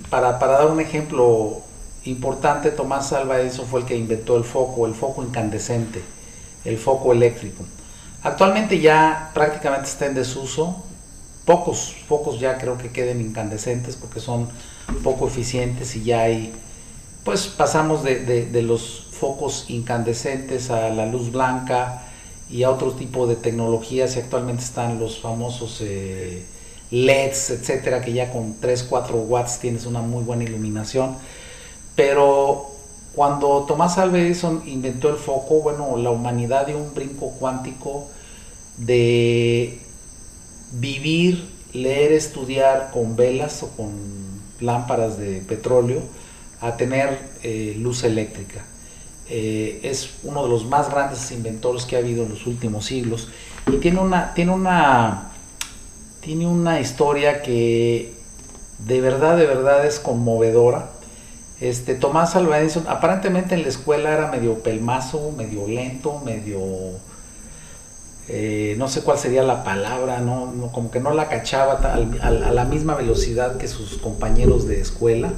[0.10, 1.62] para, dar un ejemplo
[2.04, 6.02] importante, Tomás Alva Edison fue el que inventó el foco, el foco incandescente,
[6.66, 7.64] el foco eléctrico.
[8.24, 10.84] Actualmente ya prácticamente está en desuso,
[11.46, 14.50] pocos focos ya creo que queden incandescentes porque son
[15.02, 16.52] poco eficientes y ya hay,
[17.24, 22.04] pues pasamos de, los focos incandescentes a la luz blanca
[22.50, 25.80] y a otro tipo de tecnologías y actualmente están los famosos...
[25.80, 26.48] Eh,
[26.94, 31.16] LEDs, etcétera, que ya con 3, 4 watts tienes una muy buena iluminación.
[31.96, 32.68] Pero
[33.16, 38.08] cuando Tomás Alva Edison inventó el foco, bueno, la humanidad dio un brinco cuántico
[38.78, 39.80] de
[40.74, 43.92] vivir, leer, estudiar con velas o con
[44.60, 46.02] lámparas de petróleo
[46.62, 48.66] a tener eh, luz eléctrica.
[49.30, 53.30] Eh, es uno de los más grandes inventores que ha habido en los últimos siglos
[53.72, 55.33] y tiene una, tiene una
[56.24, 58.14] tiene una historia que
[58.80, 60.90] de verdad, de verdad es conmovedora.
[61.62, 66.62] Este, Tomás Alva Edison, aparentemente en la escuela era medio pelmazo, medio lento, medio...
[68.30, 72.64] Eh, no sé cuál sería la palabra, no, como que no la cachaba a, la
[72.64, 75.34] misma velocidad que sus compañeros de escuela.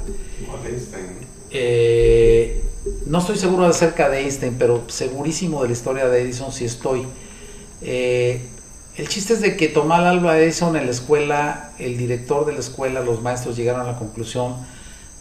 [1.50, 2.62] Eh,
[3.06, 7.06] no estoy seguro acerca de Einstein, pero segurísimo de la historia de Edison sí estoy.
[7.82, 8.40] Eh,
[8.96, 12.60] el chiste es de que Tomás Alba Edison en la escuela, el director de la
[12.60, 14.54] escuela, los maestros llegaron a la conclusión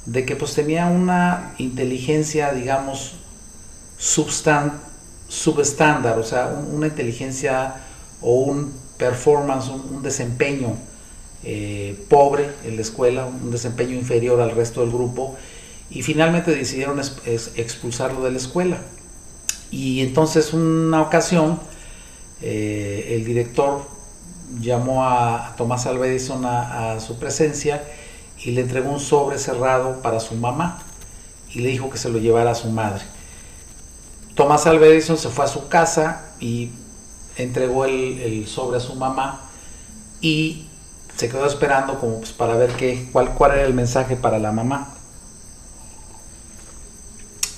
[0.06, 3.16] de que pues tenía una inteligencia, digamos,
[3.98, 7.76] subestándar, o sea, una inteligencia
[8.22, 10.76] o un performance, un, desempeño
[11.44, 15.36] eh, pobre en la escuela, un desempeño inferior al resto del grupo,
[15.90, 18.78] y finalmente decidieron expulsarlo de la escuela.
[19.70, 21.60] Y entonces una ocasión,
[22.42, 23.88] eh, el director
[24.60, 27.84] llamó a, Tomás Alva Edison a, su presencia
[28.44, 30.82] y le entregó un sobre cerrado para su mamá
[31.54, 33.04] y le dijo que se lo llevara a su madre.
[34.36, 36.72] Tomás Alva Edison se fue a su casa y
[37.38, 39.42] entregó el, sobre a su mamá
[40.22, 40.68] y
[41.16, 44.92] se quedó esperando pues para ver qué, cuál, cuál era el mensaje para la mamá.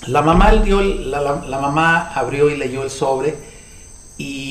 [0.06, 3.36] La mamá, dio, la mamá abrió y leyó el sobre
[4.18, 4.47] y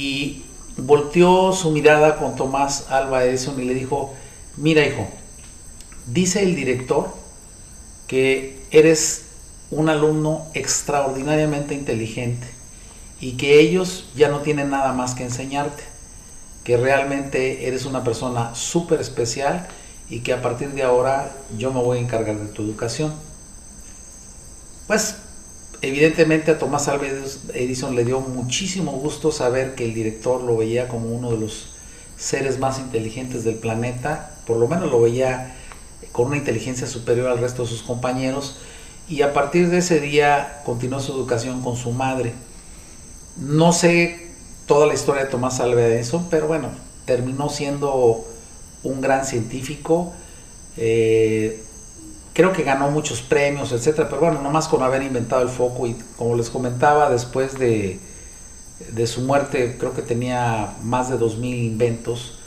[0.78, 4.14] volteó su mirada con Tomás Alba Edison y le dijo,
[4.56, 5.08] mira hijo,
[6.06, 7.14] dice el director
[8.08, 9.26] que eres
[9.72, 12.48] un alumno extraordinariamente inteligente
[13.20, 15.84] y que ellos ya no tienen nada más que enseñarte,
[16.64, 19.68] que realmente eres una persona súper especial
[20.10, 23.14] y que a partir de ahora yo me voy a encargar de tu educación.
[24.86, 25.18] Pues
[25.82, 27.08] evidentemente a Tomás Alva
[27.54, 31.70] Edison le dio muchísimo gusto saber que el director lo veía como uno de los
[32.18, 35.56] seres más inteligentes del planeta, por lo menos lo veía
[36.12, 38.58] con una inteligencia superior al resto de sus compañeros,
[39.08, 42.34] y a partir de ese día continuó su educación con su madre.
[43.38, 44.28] No sé
[44.66, 46.70] toda la historia de Tomás Alva Edison, pero bueno,
[47.06, 48.26] terminó siendo
[48.84, 50.14] un gran científico,
[50.80, 51.64] Eh,
[52.38, 55.96] creo que ganó muchos premios, etcétera, pero bueno, nomás con haber inventado el foco y
[56.18, 57.98] como les comentaba, después de,
[58.92, 62.38] de su muerte, creo que tenía más de 2.000 inventos.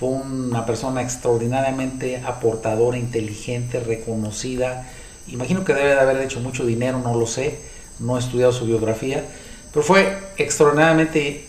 [0.00, 4.90] Fue una persona extraordinariamente aportadora, inteligente, reconocida.
[5.28, 7.60] Imagino que debe de haber hecho mucho dinero, no lo sé,
[8.00, 9.24] no he estudiado su biografía,
[9.72, 11.46] pero fue extraordinariamente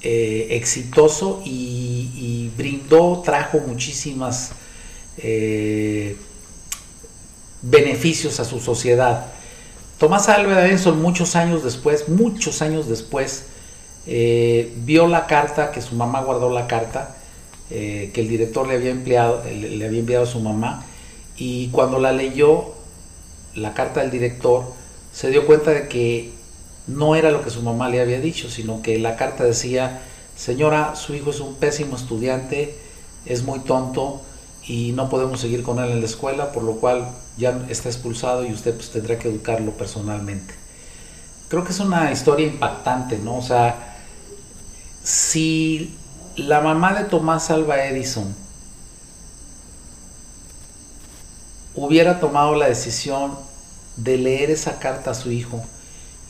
[0.00, 4.52] eh, exitoso y, brindó, trajo muchísimas
[5.18, 6.16] eh,
[7.70, 9.26] beneficios a su sociedad.
[9.98, 13.44] Tomás Alva Edison muchos años después, muchos años después,
[14.06, 17.16] eh, vio la carta, que su mamá guardó la carta,
[17.68, 20.84] que el director le había, empleado, le había enviado a su mamá,
[21.36, 22.74] y cuando la leyó,
[23.54, 24.64] la carta del director,
[25.12, 26.32] se dio cuenta de que
[26.86, 30.02] no era lo que su mamá le había dicho, sino que la carta decía,
[30.36, 32.76] señora, su hijo es un pésimo estudiante,
[33.26, 34.20] es muy tonto
[34.66, 38.44] y no podemos seguir con él en la escuela, por lo cual ya está expulsado
[38.44, 40.54] y usted pues, tendrá que educarlo personalmente.
[41.48, 43.36] Creo que es una historia impactante, ¿no?
[43.36, 43.96] O sea,
[45.02, 45.94] si
[46.36, 48.34] la mamá de Tomás Alba Edison
[51.74, 53.32] hubiera tomado la decisión
[53.96, 55.62] de leer esa carta a su hijo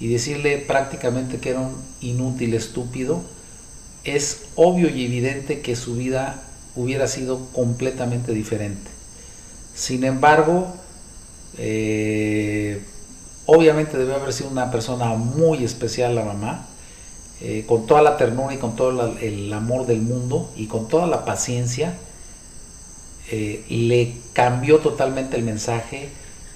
[0.01, 3.23] y decirle prácticamente que era un inútil, estúpido,
[4.03, 6.43] es obvio y evidente que su vida
[6.77, 8.91] hubiera sido completamente diferente.
[9.75, 10.75] Sin embargo,
[11.59, 12.83] eh,
[13.47, 16.67] obviamente debe haber sido una persona muy especial la mamá,
[17.41, 21.07] eh, con toda la ternura y con todo el amor del mundo y con toda
[21.07, 21.95] la paciencia,
[23.31, 26.09] eh, le cambió totalmente el mensaje,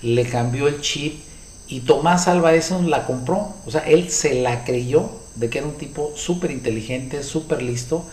[0.02, 1.20] le cambió el chip
[1.66, 5.66] y Tomás Alba Edison la compró, o sea, él se la creyó de que era
[5.66, 8.04] un tipo súper inteligente, súper listo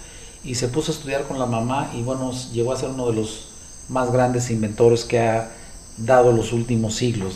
[0.45, 3.15] y se puso a estudiar con la mamá y bueno, llegó a ser uno de
[3.15, 3.47] los
[3.89, 5.51] más grandes inventores que ha
[5.97, 7.35] dado los últimos siglos.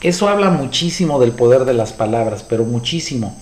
[0.00, 3.36] Eso habla muchísimo del poder de las palabras, pero muchísimo.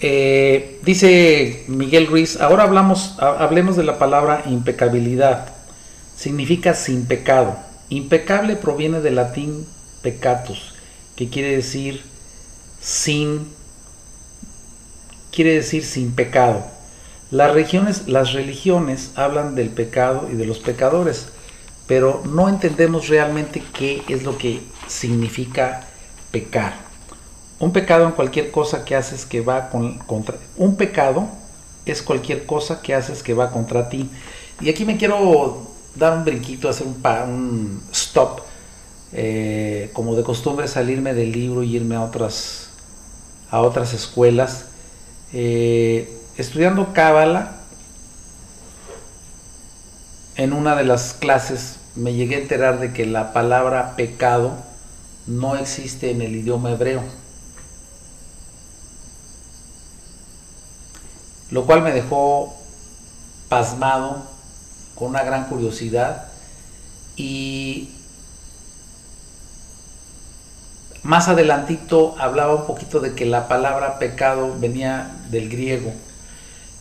[0.00, 5.52] Eh, dice Miguel Ruiz, ahora hablamos, hablemos de la palabra impecabilidad.
[6.16, 7.56] Significa sin pecado.
[7.88, 9.66] Impecable proviene del latín
[10.02, 10.74] peccatus,
[11.16, 12.02] que quiere decir
[12.80, 13.48] sin,
[15.30, 16.64] quiere decir sin pecado.
[17.30, 21.28] Las, regiones, las religiones hablan del pecado y de los pecadores,
[21.86, 25.86] pero no entendemos realmente qué es lo que significa
[26.32, 26.74] pecar.
[27.60, 30.36] Un pecado en cualquier cosa que haces que va contra...
[30.56, 31.28] Un pecado
[31.86, 34.10] es cualquier cosa que haces que va contra ti.
[34.60, 38.40] Y aquí me quiero dar un brinquito, hacer un, un stop.
[39.12, 42.70] Eh, como de costumbre salirme del libro y irme a otras,
[43.50, 44.66] a otras escuelas.
[45.32, 47.52] Eh, estudiando Cábala,
[50.36, 54.52] en una de las clases me llegué a enterar de que la palabra pecado
[55.26, 57.02] no existe en el idioma hebreo.
[61.50, 62.54] lo cual me dejó
[63.48, 64.22] pasmado,
[64.94, 66.28] con una gran curiosidad
[67.16, 67.90] y
[71.02, 75.92] más adelantito hablaba un poquito de que la palabra pecado venía del griego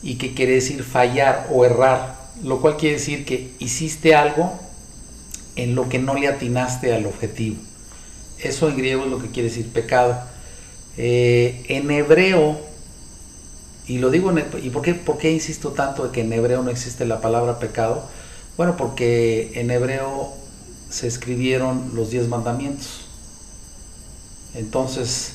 [0.01, 4.59] y que quiere decir fallar o errar, lo cual quiere decir que hiciste algo
[5.55, 7.57] en lo que no le atinaste al objetivo.
[8.39, 10.17] Eso en griego es lo que quiere decir pecado.
[10.97, 12.69] Eh, en hebreo
[13.89, 14.31] y lo digo,
[14.61, 17.57] ¿y por qué, por qué insisto tanto de que en hebreo no existe la palabra
[17.57, 18.07] pecado?
[18.55, 20.31] Bueno, porque en hebreo
[20.91, 23.05] se escribieron los diez mandamientos.
[24.53, 25.31] Entonces,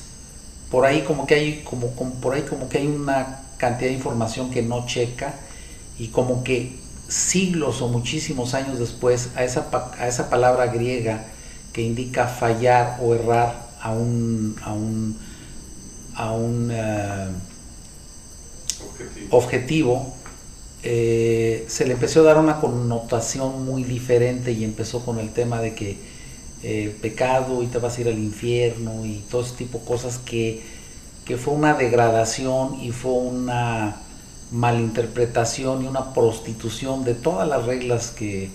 [0.71, 1.89] por ahí como que hay, como,
[2.21, 5.33] por ahí como que hay una cantidad de información que no checa
[5.97, 11.25] y como que siglos o muchísimos años después a esa, a esa palabra griega
[11.73, 15.17] que indica fallar o errar a un, a un,
[16.15, 17.27] a un eh,
[19.29, 20.13] objetivo,
[20.83, 25.61] eh, se le empezó a dar una connotación muy diferente y empezó con el tema
[25.61, 25.97] de que
[26.63, 30.17] eh, pecado y te vas a ir al infierno y todo ese tipo de cosas
[30.17, 30.63] que,
[31.25, 33.97] que fue una degradación y fue una
[34.51, 38.49] malinterpretación y una prostitución de todas las reglas que,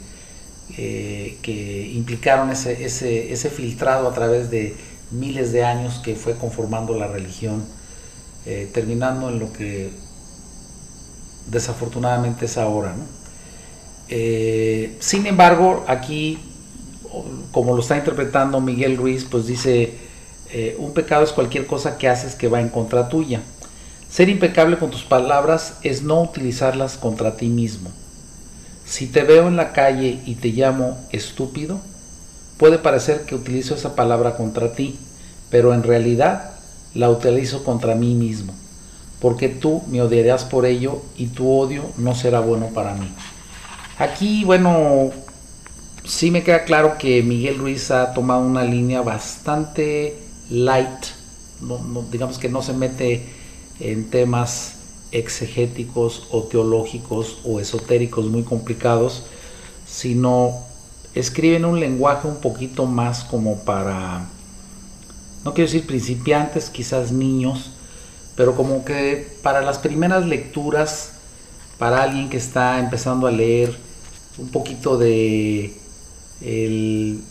[0.79, 4.77] eh, que implicaron ese, ese, ese, filtrado a través de
[5.11, 7.65] miles de años que fue conformando la religión,
[8.73, 9.91] terminando en lo que
[11.51, 12.95] desafortunadamente es ahora.
[14.09, 16.39] Eh, sin embargo, aquí,
[17.53, 19.95] como lo está interpretando Miguel Ruiz, pues dice,
[20.53, 23.41] eh, un pecado es cualquier cosa que haces que va en contra tuya.
[24.11, 27.91] Ser impecable con tus palabras es no utilizarlas contra ti mismo.
[28.85, 31.81] Si te veo en la calle y te llamo estúpido,
[32.59, 34.99] puede parecer que utilizo esa palabra contra ti,
[35.49, 36.51] pero en realidad
[36.95, 38.53] la utilizo contra mí mismo,
[39.21, 43.09] porque tú me odiarás por ello y tu odio no será bueno para mí.
[43.99, 45.11] Aquí, bueno,
[46.05, 51.07] sí me queda claro que Miguel Ruiz ha tomado una línea bastante light,
[52.11, 53.27] digamos que no se mete
[53.79, 54.75] en temas
[55.13, 59.25] exegéticos o teológicos o esotéricos muy complicados,
[59.87, 60.59] sino
[61.15, 64.29] escribe en un lenguaje un poquito más como para,
[65.45, 67.73] no quiero decir principiantes, quizás niños,
[68.37, 71.13] pero como que para las primeras lecturas,
[71.79, 73.77] para alguien que está empezando a leer
[74.39, 75.77] un poquito de
[76.41, 77.23] el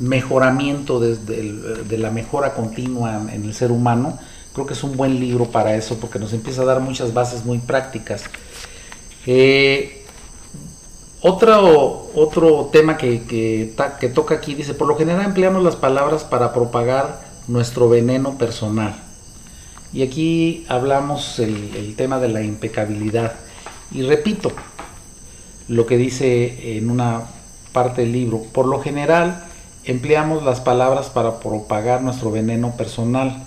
[0.00, 4.18] mejoramiento de la mejora continua en el ser humano,
[4.52, 7.44] creo que es un buen libro para eso porque nos empieza a dar muchas bases
[7.44, 8.24] muy prácticas.
[9.26, 10.04] Eh,
[11.20, 16.52] otro, otro tema que, que, toca aquí dice, por lo general empleamos las palabras para
[16.54, 18.98] propagar nuestro veneno personal.
[19.92, 23.34] Y aquí hablamos el, el tema de la impecabilidad.
[23.92, 24.50] Y repito
[25.68, 27.24] lo que dice en una
[27.72, 29.49] parte del libro, por lo general
[29.90, 33.44] empleamos las palabras para propagar nuestro veneno personal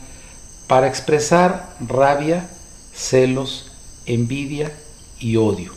[0.67, 2.49] para expresar rabia,
[2.93, 3.71] celos,
[4.05, 4.71] envidia
[5.19, 5.71] y odio.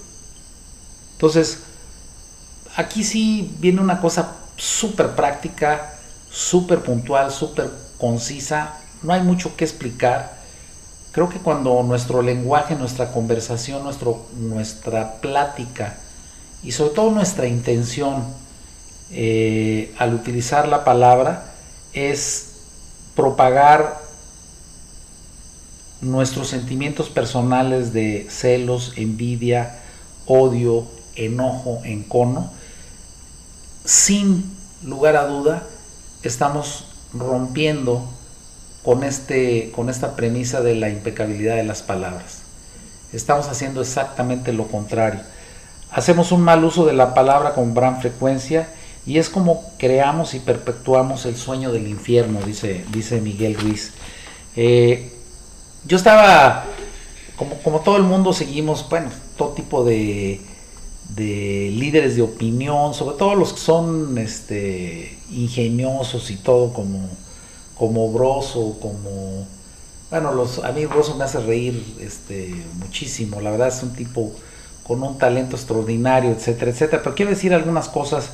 [1.12, 1.64] Entonces,
[2.76, 5.92] aquí sí viene una cosa súper práctica,
[6.30, 10.36] súper puntual, súper concisa, no hay mucho que explicar.
[11.12, 15.96] Creo que cuando nuestro lenguaje, nuestra conversación, nuestro, nuestra plática
[16.62, 18.24] y sobre todo nuestra intención
[19.10, 21.52] eh, al utilizar la palabra
[21.92, 22.54] es
[23.14, 24.00] propagar
[26.00, 29.78] nuestros sentimientos personales de celos, envidia,
[30.26, 32.50] odio, enojo, encono,
[33.84, 35.62] sin lugar a duda
[36.22, 38.04] estamos rompiendo
[38.82, 42.42] con, este, con esta premisa de la impecabilidad de las palabras.
[43.12, 45.20] Estamos haciendo exactamente lo contrario.
[45.90, 48.68] Hacemos un mal uso de la palabra con gran frecuencia
[49.06, 53.92] y es como creamos y perpetuamos el sueño del infierno, dice, dice Miguel Ruiz.
[54.56, 55.12] Eh,
[55.84, 56.64] yo estaba,
[57.36, 60.40] como, como todo el mundo, seguimos, bueno, todo tipo de,
[61.14, 67.08] de líderes de opinión, sobre todo los que son este, ingeniosos y todo, como,
[67.78, 69.46] como Broso, como...
[70.10, 74.32] Bueno, los, a mí Broso me hace reír este, muchísimo, la verdad es un tipo
[74.86, 77.02] con un talento extraordinario, etcétera, etcétera.
[77.02, 78.30] Pero quiero decir algunas cosas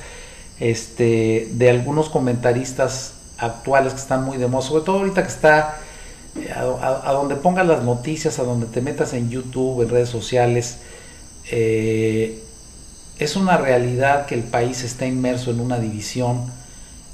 [0.61, 5.79] este, de algunos comentaristas actuales que están muy de moda, sobre todo ahorita que está
[6.55, 10.79] a, donde pongas las noticias, a donde te metas en YouTube, en redes sociales,
[11.51, 12.43] eh,
[13.19, 16.51] es una realidad que el país está inmerso en una división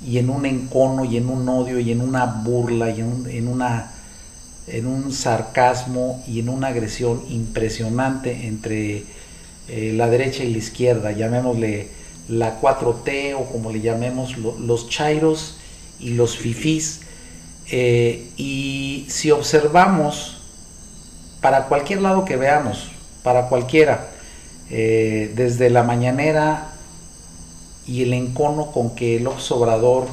[0.06, 3.90] y en un encono y en un odio y en una burla y en, una,
[4.68, 9.04] en un sarcasmo y en una agresión impresionante entre
[9.68, 11.88] eh, la derecha y la izquierda, llamémosle
[12.28, 15.56] la 4T o como le llamemos los chairos
[15.98, 17.00] y los fifís.
[17.70, 20.38] Eh, y si observamos,
[21.40, 22.90] para cualquier lado que veamos,
[23.22, 24.08] para cualquiera,
[24.70, 26.72] eh, desde la mañanera
[27.86, 30.08] y el encono con que el observador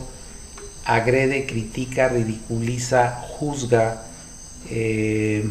[0.85, 4.03] agrede, critica, ridiculiza, juzga,
[4.69, 5.45] eh,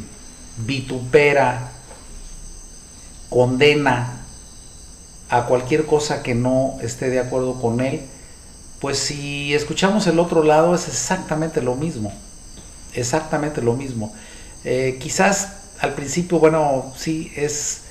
[0.59, 1.73] vitupera,
[3.29, 4.24] condena
[5.31, 8.03] a cualquier cosa que no esté de acuerdo con él,
[8.81, 12.13] pues si escuchamos el otro lado es exactamente lo mismo,
[12.95, 14.13] exactamente lo mismo.
[14.65, 17.83] Eh, quizás al principio, bueno, sí es,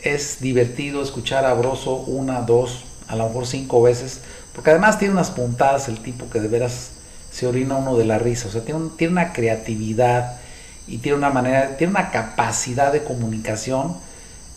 [0.00, 4.20] es divertido escuchar a Broso una, dos, a lo mejor cinco veces,
[4.54, 6.90] porque además tiene unas puntadas el tipo que de veras
[7.30, 10.38] se orina uno de la risa, o sea, tiene, tiene una creatividad
[10.86, 13.96] y tiene una manera, tiene una capacidad de comunicación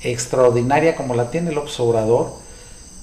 [0.05, 2.33] extraordinaria como la tiene el observador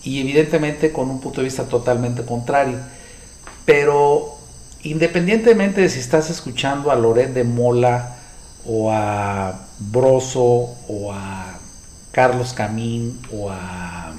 [0.03, 2.79] y evidentemente con un punto de vista totalmente contrario.
[3.65, 4.37] Pero
[4.83, 8.17] independientemente de si estás escuchando a Loret de Mola
[8.67, 11.59] o a Broso o a
[12.11, 14.13] Carlos Camín o a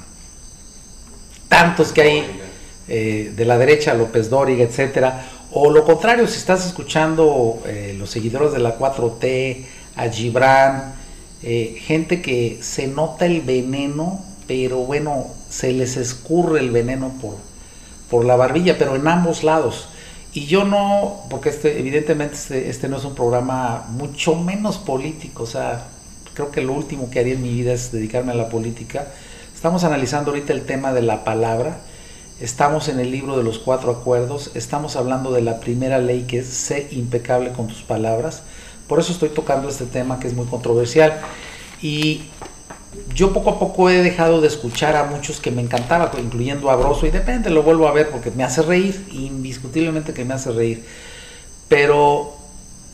[1.48, 2.40] tantos que hay
[2.88, 8.10] eh, de la derecha, López Dóriga, etcétera, o lo contrario, si estás escuchando eh, los
[8.10, 9.64] seguidores de la 4T,
[9.96, 10.94] a Gibran,
[11.44, 17.36] eh, gente que se nota el veneno pero bueno, se les escurre el veneno por,
[18.10, 19.88] por la barbilla, pero en ambos lados.
[20.32, 25.44] Y yo no, porque este, evidentemente este, este, no es un programa mucho menos político,
[25.44, 25.86] o sea,
[26.34, 29.08] creo que lo último que haría en mi vida es dedicarme a la política.
[29.54, 31.78] Estamos analizando ahorita el tema de la palabra.
[32.40, 34.50] Estamos en el libro de los cuatro acuerdos.
[34.54, 38.42] Estamos hablando de la primera ley que es sé impecable con tus palabras.
[38.94, 41.20] Por eso estoy tocando este tema que es muy controversial.
[41.82, 42.20] Y
[43.12, 46.76] yo poco a poco he dejado de escuchar a muchos que me encantaba, incluyendo a
[46.76, 50.52] Broso, y depende, lo vuelvo a ver porque me hace reír, indiscutiblemente que me hace
[50.52, 50.84] reír.
[51.66, 52.36] Pero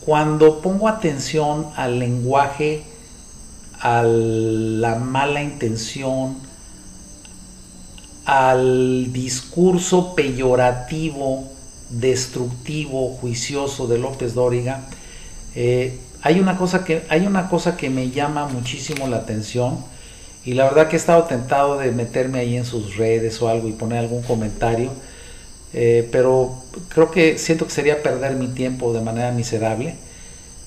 [0.03, 2.81] cuando pongo atención al lenguaje,
[3.79, 6.35] a la mala intención,
[8.25, 11.47] al discurso peyorativo,
[11.91, 14.87] destructivo, juicioso de López Dóriga,
[15.55, 19.83] eh, hay, una cosa que, hay una cosa que me llama muchísimo la atención
[20.45, 23.67] y la verdad que he estado tentado de meterme ahí en sus redes o algo
[23.67, 24.91] y poner algún comentario,
[25.73, 26.55] eh, pero
[26.89, 29.95] creo que siento que sería perder mi tiempo de manera miserable.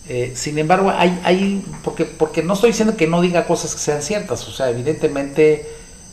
[0.09, 3.81] Eh, sin embargo, hay, hay porque, porque no estoy diciendo que no diga cosas que
[3.81, 5.67] sean ciertas, o sea, evidentemente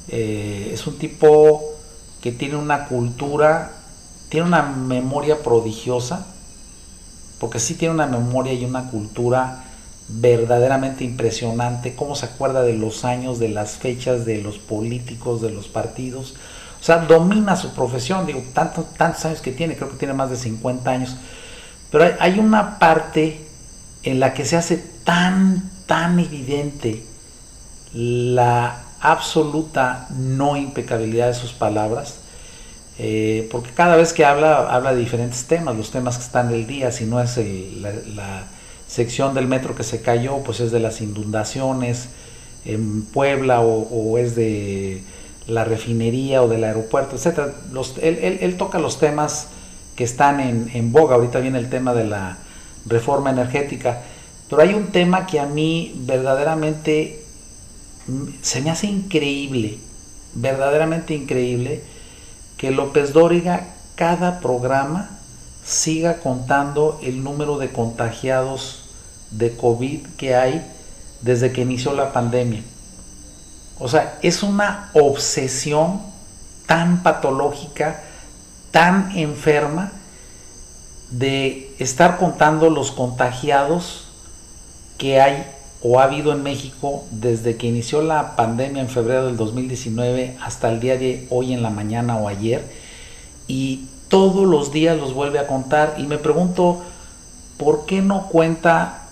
[0.08, 1.72] es un tipo
[2.22, 3.72] que tiene una cultura,
[4.30, 6.28] tiene una memoria prodigiosa,
[7.42, 9.64] porque sí tiene una memoria y una cultura
[10.08, 15.50] verdaderamente impresionante, cómo se acuerda de los años, de las fechas, de los políticos, de
[15.50, 16.36] los partidos.
[16.80, 20.30] O sea, domina su profesión, digo, tantos, tantos años que tiene, creo que tiene más
[20.30, 21.16] de 50 años.
[21.90, 23.42] Pero hay, hay una parte
[24.04, 27.04] en la que se hace tan, tan evidente
[27.92, 32.21] la absoluta no impecabilidad de sus palabras,
[33.04, 36.68] eh, porque cada vez que habla, habla de diferentes temas, los temas que están del
[36.68, 37.36] día, si no es
[38.16, 38.44] la,
[38.86, 42.10] sección del metro que se cayó, pues es de las inundaciones
[42.64, 45.02] en Puebla o, es de
[45.48, 47.54] la refinería o del aeropuerto, etc.
[48.04, 49.48] él, toca los temas
[49.96, 52.38] que están en, en boga, ahorita viene el tema de la
[52.86, 54.02] reforma energética,
[54.48, 57.24] pero hay un tema que a mí verdaderamente
[58.44, 59.80] se me hace increíble,
[60.36, 61.82] verdaderamente increíble,
[62.62, 65.10] que López Dóriga cada programa
[65.66, 68.84] siga contando el número de contagiados
[69.32, 70.64] de COVID que hay
[71.22, 72.62] desde que inició la pandemia.
[73.80, 76.04] O sea, es una obsesión
[76.68, 78.04] tan patológica,
[78.70, 79.92] tan enferma,
[81.10, 84.06] de estar contando los contagiados
[85.00, 85.52] que hay
[85.84, 90.70] o ha habido en México desde que inició la pandemia en febrero del 2019 hasta
[90.70, 92.64] el día de hoy en la mañana o ayer
[93.48, 95.96] y todos los días los vuelve a contar.
[95.98, 96.82] Y me pregunto
[97.58, 99.08] por qué no cuenta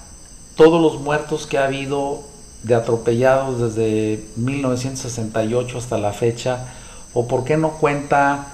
[0.56, 2.22] todos los muertos que ha habido
[2.64, 6.68] de atropellados desde 1968 hasta la fecha
[7.14, 8.48] o por qué no cuenta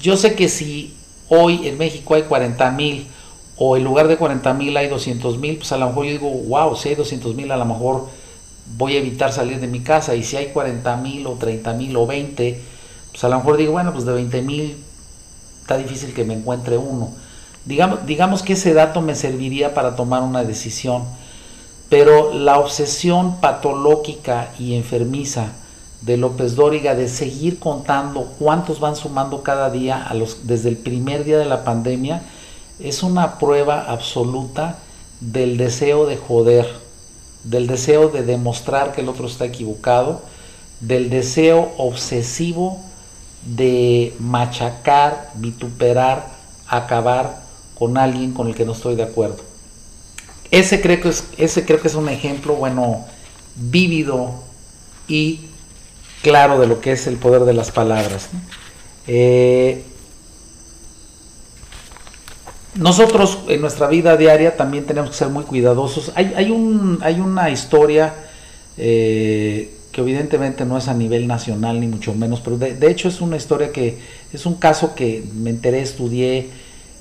[0.00, 0.94] yo sé que si
[1.28, 3.06] hoy en México hay 40 mil
[3.56, 6.30] o en lugar de 40 mil hay 200 mil, pues a lo mejor yo digo,
[6.30, 8.06] wow, si hay 200 mil, a lo mejor
[8.76, 10.14] voy a evitar salir de mi casa.
[10.14, 12.60] Y si hay 40 mil o 30 mil o 20,
[13.12, 14.76] pues a lo mejor digo, bueno, pues de 20 mil
[15.60, 17.10] está difícil que me encuentre uno.
[17.64, 21.04] Digamos, digamos que ese dato me serviría para tomar una decisión,
[21.88, 25.52] pero la obsesión patológica y enfermiza
[26.02, 30.76] de López Dóriga de seguir contando cuántos van sumando cada día a los, desde el
[30.76, 32.22] primer día de la pandemia,
[32.78, 34.78] es una prueba absoluta
[35.20, 36.66] del deseo de joder,
[37.44, 40.22] del deseo de demostrar que el otro está equivocado,
[40.80, 42.80] del deseo obsesivo
[43.44, 46.26] de machacar, vituperar,
[46.66, 47.42] acabar
[47.78, 49.38] con alguien con el que no estoy de acuerdo.
[50.50, 53.04] Ese creo que es, ese creo que es un ejemplo, bueno,
[53.56, 54.30] vívido
[55.08, 55.40] y
[56.22, 58.28] claro de lo que es el poder de las palabras.
[59.06, 59.84] Eh,
[62.76, 66.12] nosotros en nuestra vida diaria también tenemos que ser muy cuidadosos.
[66.14, 68.14] Hay, hay, un, hay una historia
[68.76, 73.20] eh, que evidentemente no es a nivel nacional ni mucho menos, pero de, hecho es
[73.20, 73.98] una historia que
[74.32, 76.50] es un caso que me enteré, estudié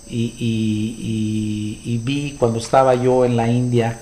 [0.08, 4.00] y, vi cuando estaba yo en la India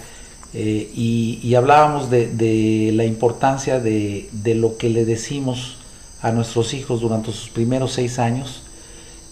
[0.53, 5.77] eh, y, hablábamos de, la importancia de, lo que le decimos
[6.21, 8.63] a nuestros hijos durante sus primeros seis años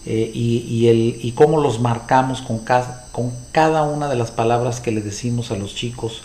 [0.06, 2.60] eh, y, el, y cómo los marcamos con,
[3.12, 6.22] con cada una de las palabras que le decimos a los chicos.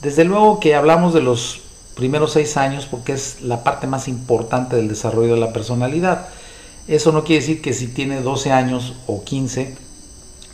[0.00, 1.60] Desde luego que hablamos de los
[1.94, 6.28] primeros seis años porque es la parte más importante del desarrollo de la personalidad.
[6.88, 9.76] Eso no quiere decir que si tiene 12 años o 15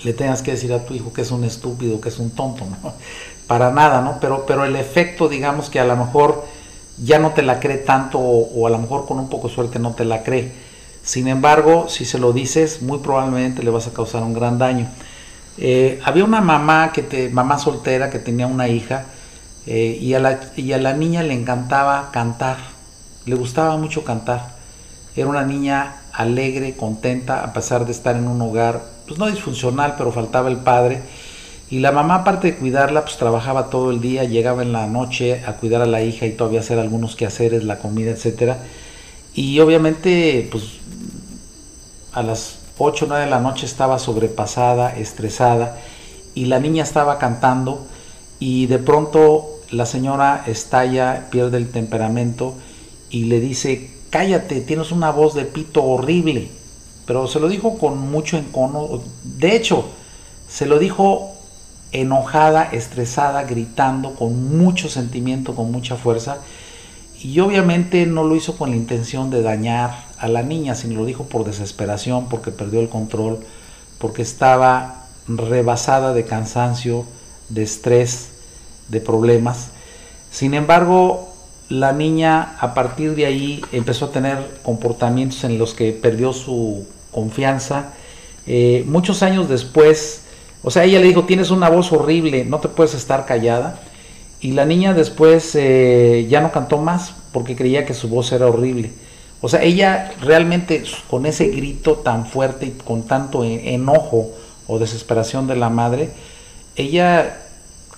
[0.04, 2.64] le tengas que decir a tu hijo que es un estúpido, que es un tonto,
[2.64, 2.94] ¿no?
[3.46, 4.18] Para nada, ¿no?
[4.20, 6.44] Pero, pero el efecto, digamos que a lo mejor
[7.02, 9.78] ya no te la cree tanto o, a lo mejor con un poco de suerte
[9.78, 10.52] no te la cree.
[11.08, 14.90] Sin embargo, si se lo dices, muy probablemente le vas a causar un gran daño.
[15.56, 19.06] Eh, había una mamá, que te, mamá soltera que tenía una hija
[19.66, 22.58] eh, y, a la, y a la niña le encantaba cantar,
[23.24, 24.54] le gustaba mucho cantar.
[25.16, 29.94] Era una niña alegre, contenta, a pesar de estar en un hogar, pues no disfuncional,
[29.96, 31.00] pero faltaba el padre.
[31.70, 35.42] Y la mamá, aparte de cuidarla, pues trabajaba todo el día, llegaba en la noche
[35.46, 38.58] a cuidar a la hija y todavía hacer algunos quehaceres, la comida, etcétera.
[39.32, 40.77] Y obviamente, pues
[42.12, 45.78] a las 8 o 9 de la noche estaba sobrepasada, estresada,
[46.34, 47.86] y la niña estaba cantando,
[48.38, 52.54] y de pronto la señora estalla, pierde el temperamento
[53.10, 56.48] y le dice, cállate, tienes una voz de pito horrible.
[57.06, 59.00] Pero se lo dijo con mucho encono.
[59.24, 59.86] De hecho,
[60.48, 61.32] se lo dijo
[61.92, 66.38] enojada, estresada, gritando, con mucho sentimiento, con mucha fuerza.
[67.22, 71.04] Y obviamente no lo hizo con la intención de dañar a la niña, sino lo
[71.04, 73.40] dijo por desesperación, porque perdió el control,
[73.98, 77.04] porque estaba rebasada de cansancio,
[77.48, 78.30] de estrés,
[78.88, 79.68] de problemas.
[80.30, 81.28] Sin embargo,
[81.68, 86.86] la niña a partir de ahí empezó a tener comportamientos en los que perdió su
[87.10, 87.92] confianza.
[88.46, 90.22] Eh, muchos años después,
[90.62, 93.80] o sea, ella le dijo, tienes una voz horrible, no te puedes estar callada.
[94.40, 98.46] Y la niña después eh, ya no cantó más porque creía que su voz era
[98.46, 98.92] horrible.
[99.40, 104.32] O sea, ella realmente con ese grito tan fuerte y con tanto e-, enojo
[104.66, 106.10] o desesperación de la madre,
[106.76, 107.38] ella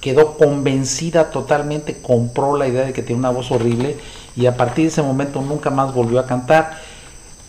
[0.00, 3.96] quedó convencida totalmente, compró la idea de que tiene una voz horrible
[4.36, 6.78] y a partir de ese momento nunca más volvió a cantar.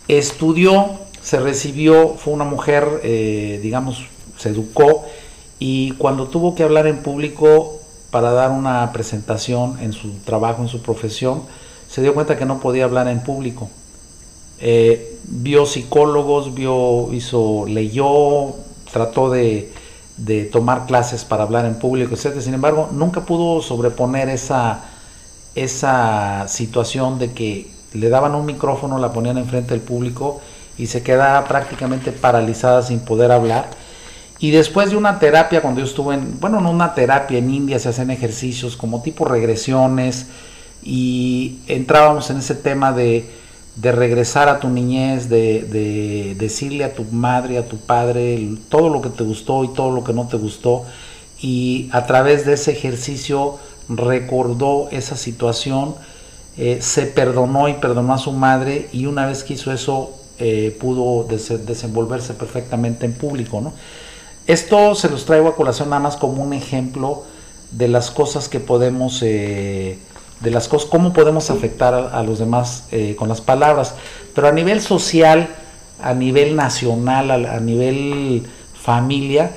[0.08, 4.06] Estudió, se recibió, fue una mujer, eh, digamos,
[4.38, 5.06] se educó
[5.60, 7.80] y cuando tuvo que hablar en público
[8.10, 11.44] para dar una presentación en su trabajo, en su profesión,
[11.88, 13.70] se dio cuenta que no podía hablar en público.
[14.62, 18.56] Eh, vio psicólogos, vio, hizo, leyó,
[18.92, 19.72] trató de
[20.52, 22.40] tomar clases para hablar en público, etc.
[22.40, 24.84] Sin embargo, nunca pudo sobreponer esa,
[25.56, 30.42] esa situación de que le daban un micrófono, la ponían enfrente del público
[30.78, 33.70] y se quedaba prácticamente paralizada sin poder hablar.
[34.40, 37.80] Y después de una terapia, cuando yo estuve en, bueno, no una terapia, en India
[37.80, 40.28] se hacen ejercicios como tipo regresiones
[40.82, 43.30] y entrábamos en ese tema de
[43.76, 49.02] de regresar a tu niñez, de, decirle a tu madre, a tu padre todo lo
[49.02, 50.84] que te gustó y todo lo que no te gustó.
[51.40, 53.58] Y a través de ese ejercicio
[53.88, 55.96] recordó esa situación,
[56.58, 60.76] eh, se perdonó y perdonó a su madre y una vez que hizo eso eh,
[60.80, 63.62] pudo desenvolverse perfectamente en público.
[63.62, 63.74] ¿no?
[64.48, 67.24] Esto se los traigo a colación nada más como un ejemplo
[67.72, 69.22] de las cosas que podemos...
[69.24, 69.98] Eh,
[70.42, 73.96] de las cosas, cómo podemos afectar a, los demás eh, con las palabras.
[74.34, 75.48] Pero a nivel social,
[76.02, 79.52] a nivel nacional, a, nivel familia,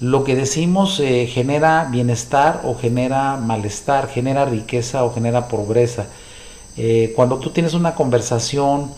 [0.00, 6.06] lo que decimos eh, genera bienestar o genera malestar, genera riqueza o genera pobreza.
[6.76, 8.92] Eh, cuando tú tienes una conversación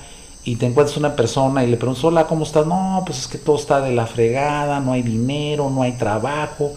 [0.44, 2.66] y te encuentras una persona y le preguntas, hola, ¿cómo estás?
[2.66, 6.72] No, pues es que todo está de la fregada, no hay dinero, no hay trabajo.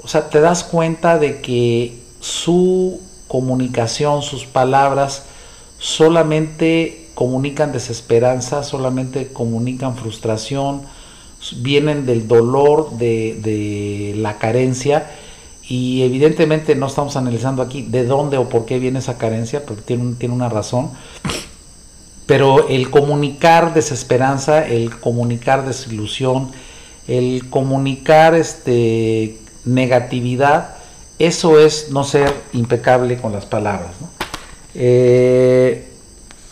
[0.00, 5.24] O sea, te das cuenta de que su comunicación, sus palabras,
[5.78, 10.82] solamente comunican desesperanza, solamente comunican frustración,
[11.56, 15.10] vienen del dolor, de, la carencia
[15.68, 19.82] y evidentemente no estamos analizando aquí de dónde o por qué viene esa carencia, porque
[19.82, 20.90] tiene, tiene una razón.
[22.26, 26.50] Pero el comunicar desesperanza, el comunicar desilusión,
[27.06, 30.77] el comunicar este, negatividad,
[31.18, 33.90] eso es no ser impecable con las palabras.
[34.74, 35.88] Eh,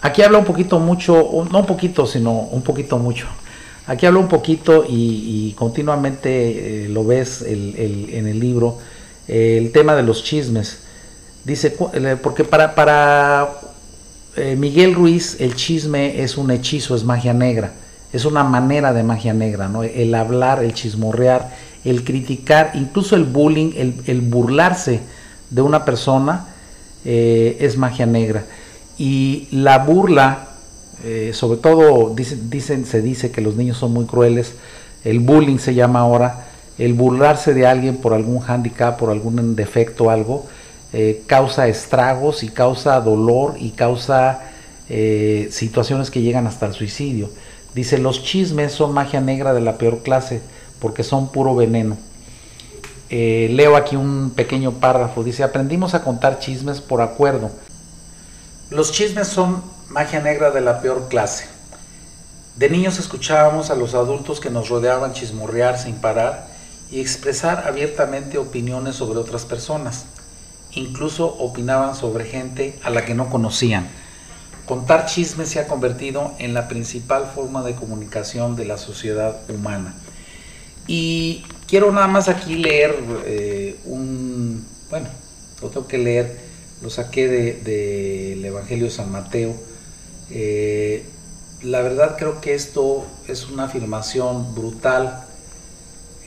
[0.02, 1.14] aquí habla un poquito mucho,
[1.50, 3.26] no un poquito, sino un poquito mucho.
[3.86, 8.78] Aquí habla un poquito y, continuamente eh, lo ves en el libro,
[9.28, 10.86] el tema de los chismes.
[11.46, 11.70] Dice,
[12.24, 13.48] porque para,
[14.34, 17.72] eh, Miguel Ruiz el chisme es un hechizo, es magia negra,
[18.12, 19.70] es una manera de magia negra.
[19.94, 21.48] El hablar, el chismorrear,
[21.86, 25.00] el criticar, incluso el bullying, el, burlarse
[25.50, 26.48] de una persona
[27.04, 28.44] eh, es magia negra.
[28.98, 30.48] Y la burla,
[31.04, 34.54] eh, sobre todo dicen, dicen, se dice que los niños son muy crueles,
[35.04, 40.10] el bullying se llama ahora, el burlarse de alguien por algún hándicap, por algún defecto,
[40.10, 40.44] algo,
[40.92, 44.40] eh, causa estragos y causa dolor y causa
[45.50, 47.28] situaciones que llegan hasta el suicidio.
[47.74, 50.42] Dice, los chismes son magia negra de la peor clase
[50.80, 51.96] porque son puro veneno.
[53.08, 57.50] Eh, leo aquí un pequeño párrafo, dice, aprendimos a contar chismes por acuerdo.
[58.70, 61.46] Los chismes son magia negra de la peor clase.
[62.56, 66.48] De niños escuchábamos a los adultos que nos rodeaban chismorrear sin parar
[66.90, 70.06] y expresar abiertamente opiniones sobre otras personas.
[70.72, 73.86] Incluso opinaban sobre gente a la que no conocían.
[74.66, 79.94] Contar chismes se ha convertido en la principal forma de comunicación de la sociedad humana.
[80.86, 82.94] Y quiero nada más aquí leer
[83.26, 85.08] eh, un, bueno,
[85.60, 86.38] lo tengo que leer,
[86.82, 89.54] lo saqué del de, Evangelio de San Mateo.
[90.30, 91.04] Eh,
[91.62, 95.24] la verdad creo que esto es una afirmación brutal,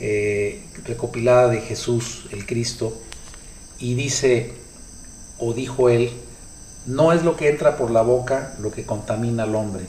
[0.02, 2.94] eh, recopilada de Jesús, el Cristo,
[3.80, 4.54] y dice,
[5.38, 6.12] o dijo él,
[6.86, 9.86] no es lo que entra por la boca lo que contamina al hombre,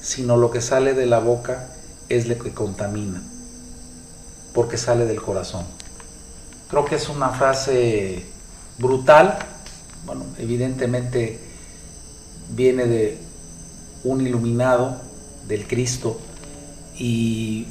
[0.00, 1.70] sino lo que sale de la boca
[2.08, 3.22] es lo que contamina
[4.54, 5.66] porque sale del corazón.
[6.68, 8.24] Creo que es una frase
[8.78, 9.38] brutal,
[10.06, 11.38] bueno, evidentemente
[12.50, 13.18] viene de
[14.04, 15.00] un iluminado
[15.46, 16.20] del Cristo
[16.96, 17.66] y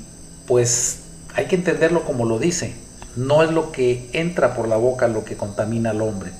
[0.48, 1.00] pues
[1.36, 2.74] hay que entenderlo como lo dice.
[3.16, 6.32] No es lo que entra por la boca lo que contamina al hombre,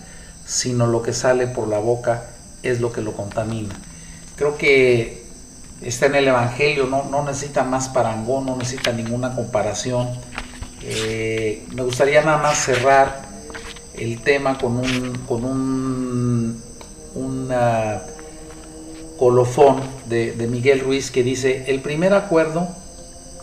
[0.46, 2.26] sino lo que sale por la boca
[2.64, 3.76] es lo que lo contamina.
[4.36, 5.23] Creo que
[5.84, 10.10] está en el Evangelio, no, no necesita más parangón, no necesita ninguna comparación
[10.86, 13.22] eh, me gustaría nada más cerrar
[13.94, 16.62] el tema con un, con un
[19.18, 22.68] colofón de, de Miguel Ruiz que dice, el primer acuerdo,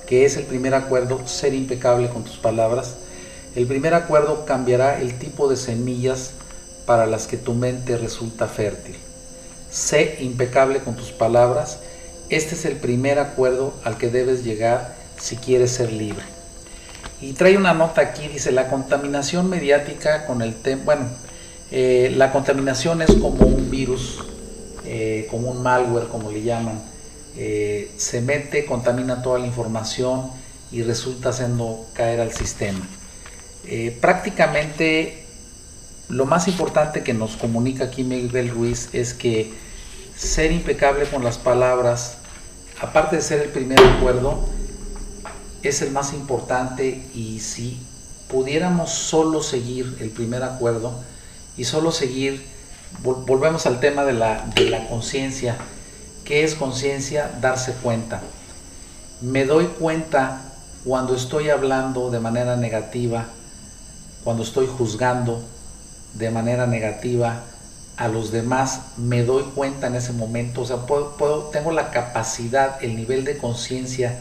[0.06, 2.96] que es el primer acuerdo, ser impecable con tus palabras,
[3.54, 6.32] el primer acuerdo cambiará el tipo de semillas
[6.84, 8.96] para las que tu mente resulta fértil.
[9.70, 11.78] Sé impecable con tus palabras.
[12.30, 16.22] Este es el primer acuerdo al que debes llegar si quieres ser libre.
[17.20, 21.08] Y trae una nota aquí, dice, la contaminación mediática con el tema, bueno,
[21.72, 24.20] eh, la contaminación es como un virus,
[24.86, 26.80] eh, como un malware, como le llaman.
[27.36, 30.30] Eh, se mete, contamina toda la información
[30.70, 32.86] y resulta haciendo caer al sistema.
[34.00, 35.24] prácticamente
[36.08, 39.52] lo más importante que nos comunica aquí Miguel Ruiz es que
[40.16, 42.19] ser impecable con las palabras,
[42.80, 44.38] aparte de ser el primer acuerdo,
[45.62, 47.78] es el más importante y si
[48.28, 50.94] pudiéramos solo seguir el primer acuerdo
[51.56, 52.42] y solo seguir,
[53.02, 55.56] volvemos al tema de la, de la conciencia.
[56.24, 57.30] ¿Qué es conciencia?
[57.40, 58.22] Darse cuenta.
[59.20, 60.42] Me doy cuenta
[60.84, 63.26] cuando estoy hablando de manera negativa,
[64.24, 65.42] cuando estoy juzgando
[66.14, 67.44] de manera negativa
[68.00, 72.82] a los demás, me doy cuenta en ese momento, o sea, puedo, tengo la capacidad,
[72.82, 74.18] el nivel de conciencia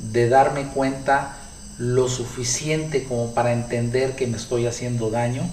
[0.00, 1.36] de darme cuenta
[1.78, 5.48] lo suficiente como para entender que me estoy haciendo daño,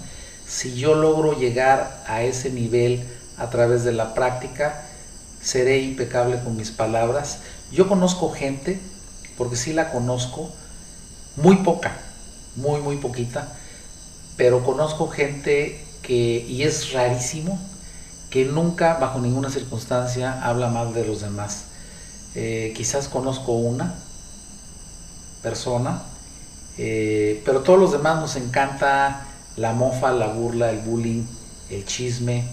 [0.48, 3.04] si yo logro llegar a ese nivel
[3.38, 4.84] a través de la práctica,
[5.40, 7.42] seré impecable con mis palabras.
[7.72, 8.80] Yo conozco gente,
[9.38, 10.52] porque sí la conozco,
[11.36, 11.96] muy poca,
[12.56, 13.54] muy, muy poquita,
[14.36, 17.60] pero conozco gente que, y es rarísimo,
[18.30, 21.66] que nunca, bajo ninguna circunstancia, habla mal de los demás.
[22.36, 23.96] Eh, quizás conozco una,
[25.42, 26.04] persona,
[26.78, 29.26] eh, pero todos los demás nos encanta
[29.56, 31.24] la mofa, la burla, el bullying,
[31.70, 32.48] el chisme,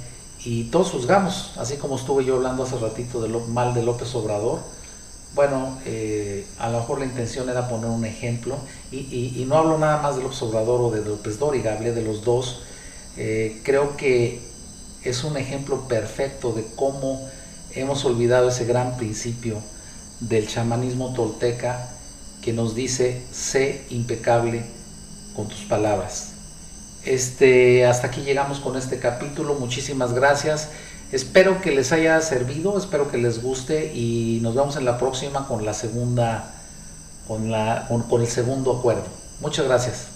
[0.44, 4.14] y todos juzgamos, así como estuve yo hablando hace ratito de lo, mal de López
[4.14, 4.60] Obrador.
[5.34, 8.56] Bueno, eh, a lo mejor la intención era poner un ejemplo,
[8.92, 12.24] y, no hablo nada más de López Obrador o de López Dóriga, hablé de los
[12.24, 12.62] dos.
[13.16, 14.40] Eh, creo que
[15.04, 17.20] es un ejemplo perfecto de cómo
[17.72, 19.60] hemos olvidado ese gran principio
[20.20, 21.90] del chamanismo tolteca
[22.42, 24.64] que nos dice, sé impecable
[25.34, 26.30] con tus palabras.
[27.04, 29.54] Este, hasta aquí llegamos con este capítulo.
[29.54, 30.70] Muchísimas gracias.
[31.12, 35.46] Espero que les haya servido, espero que les guste y nos vemos en la próxima
[35.46, 36.54] con la segunda,
[37.28, 39.04] con, la, con el segundo acuerdo.
[39.40, 40.13] Muchas gracias.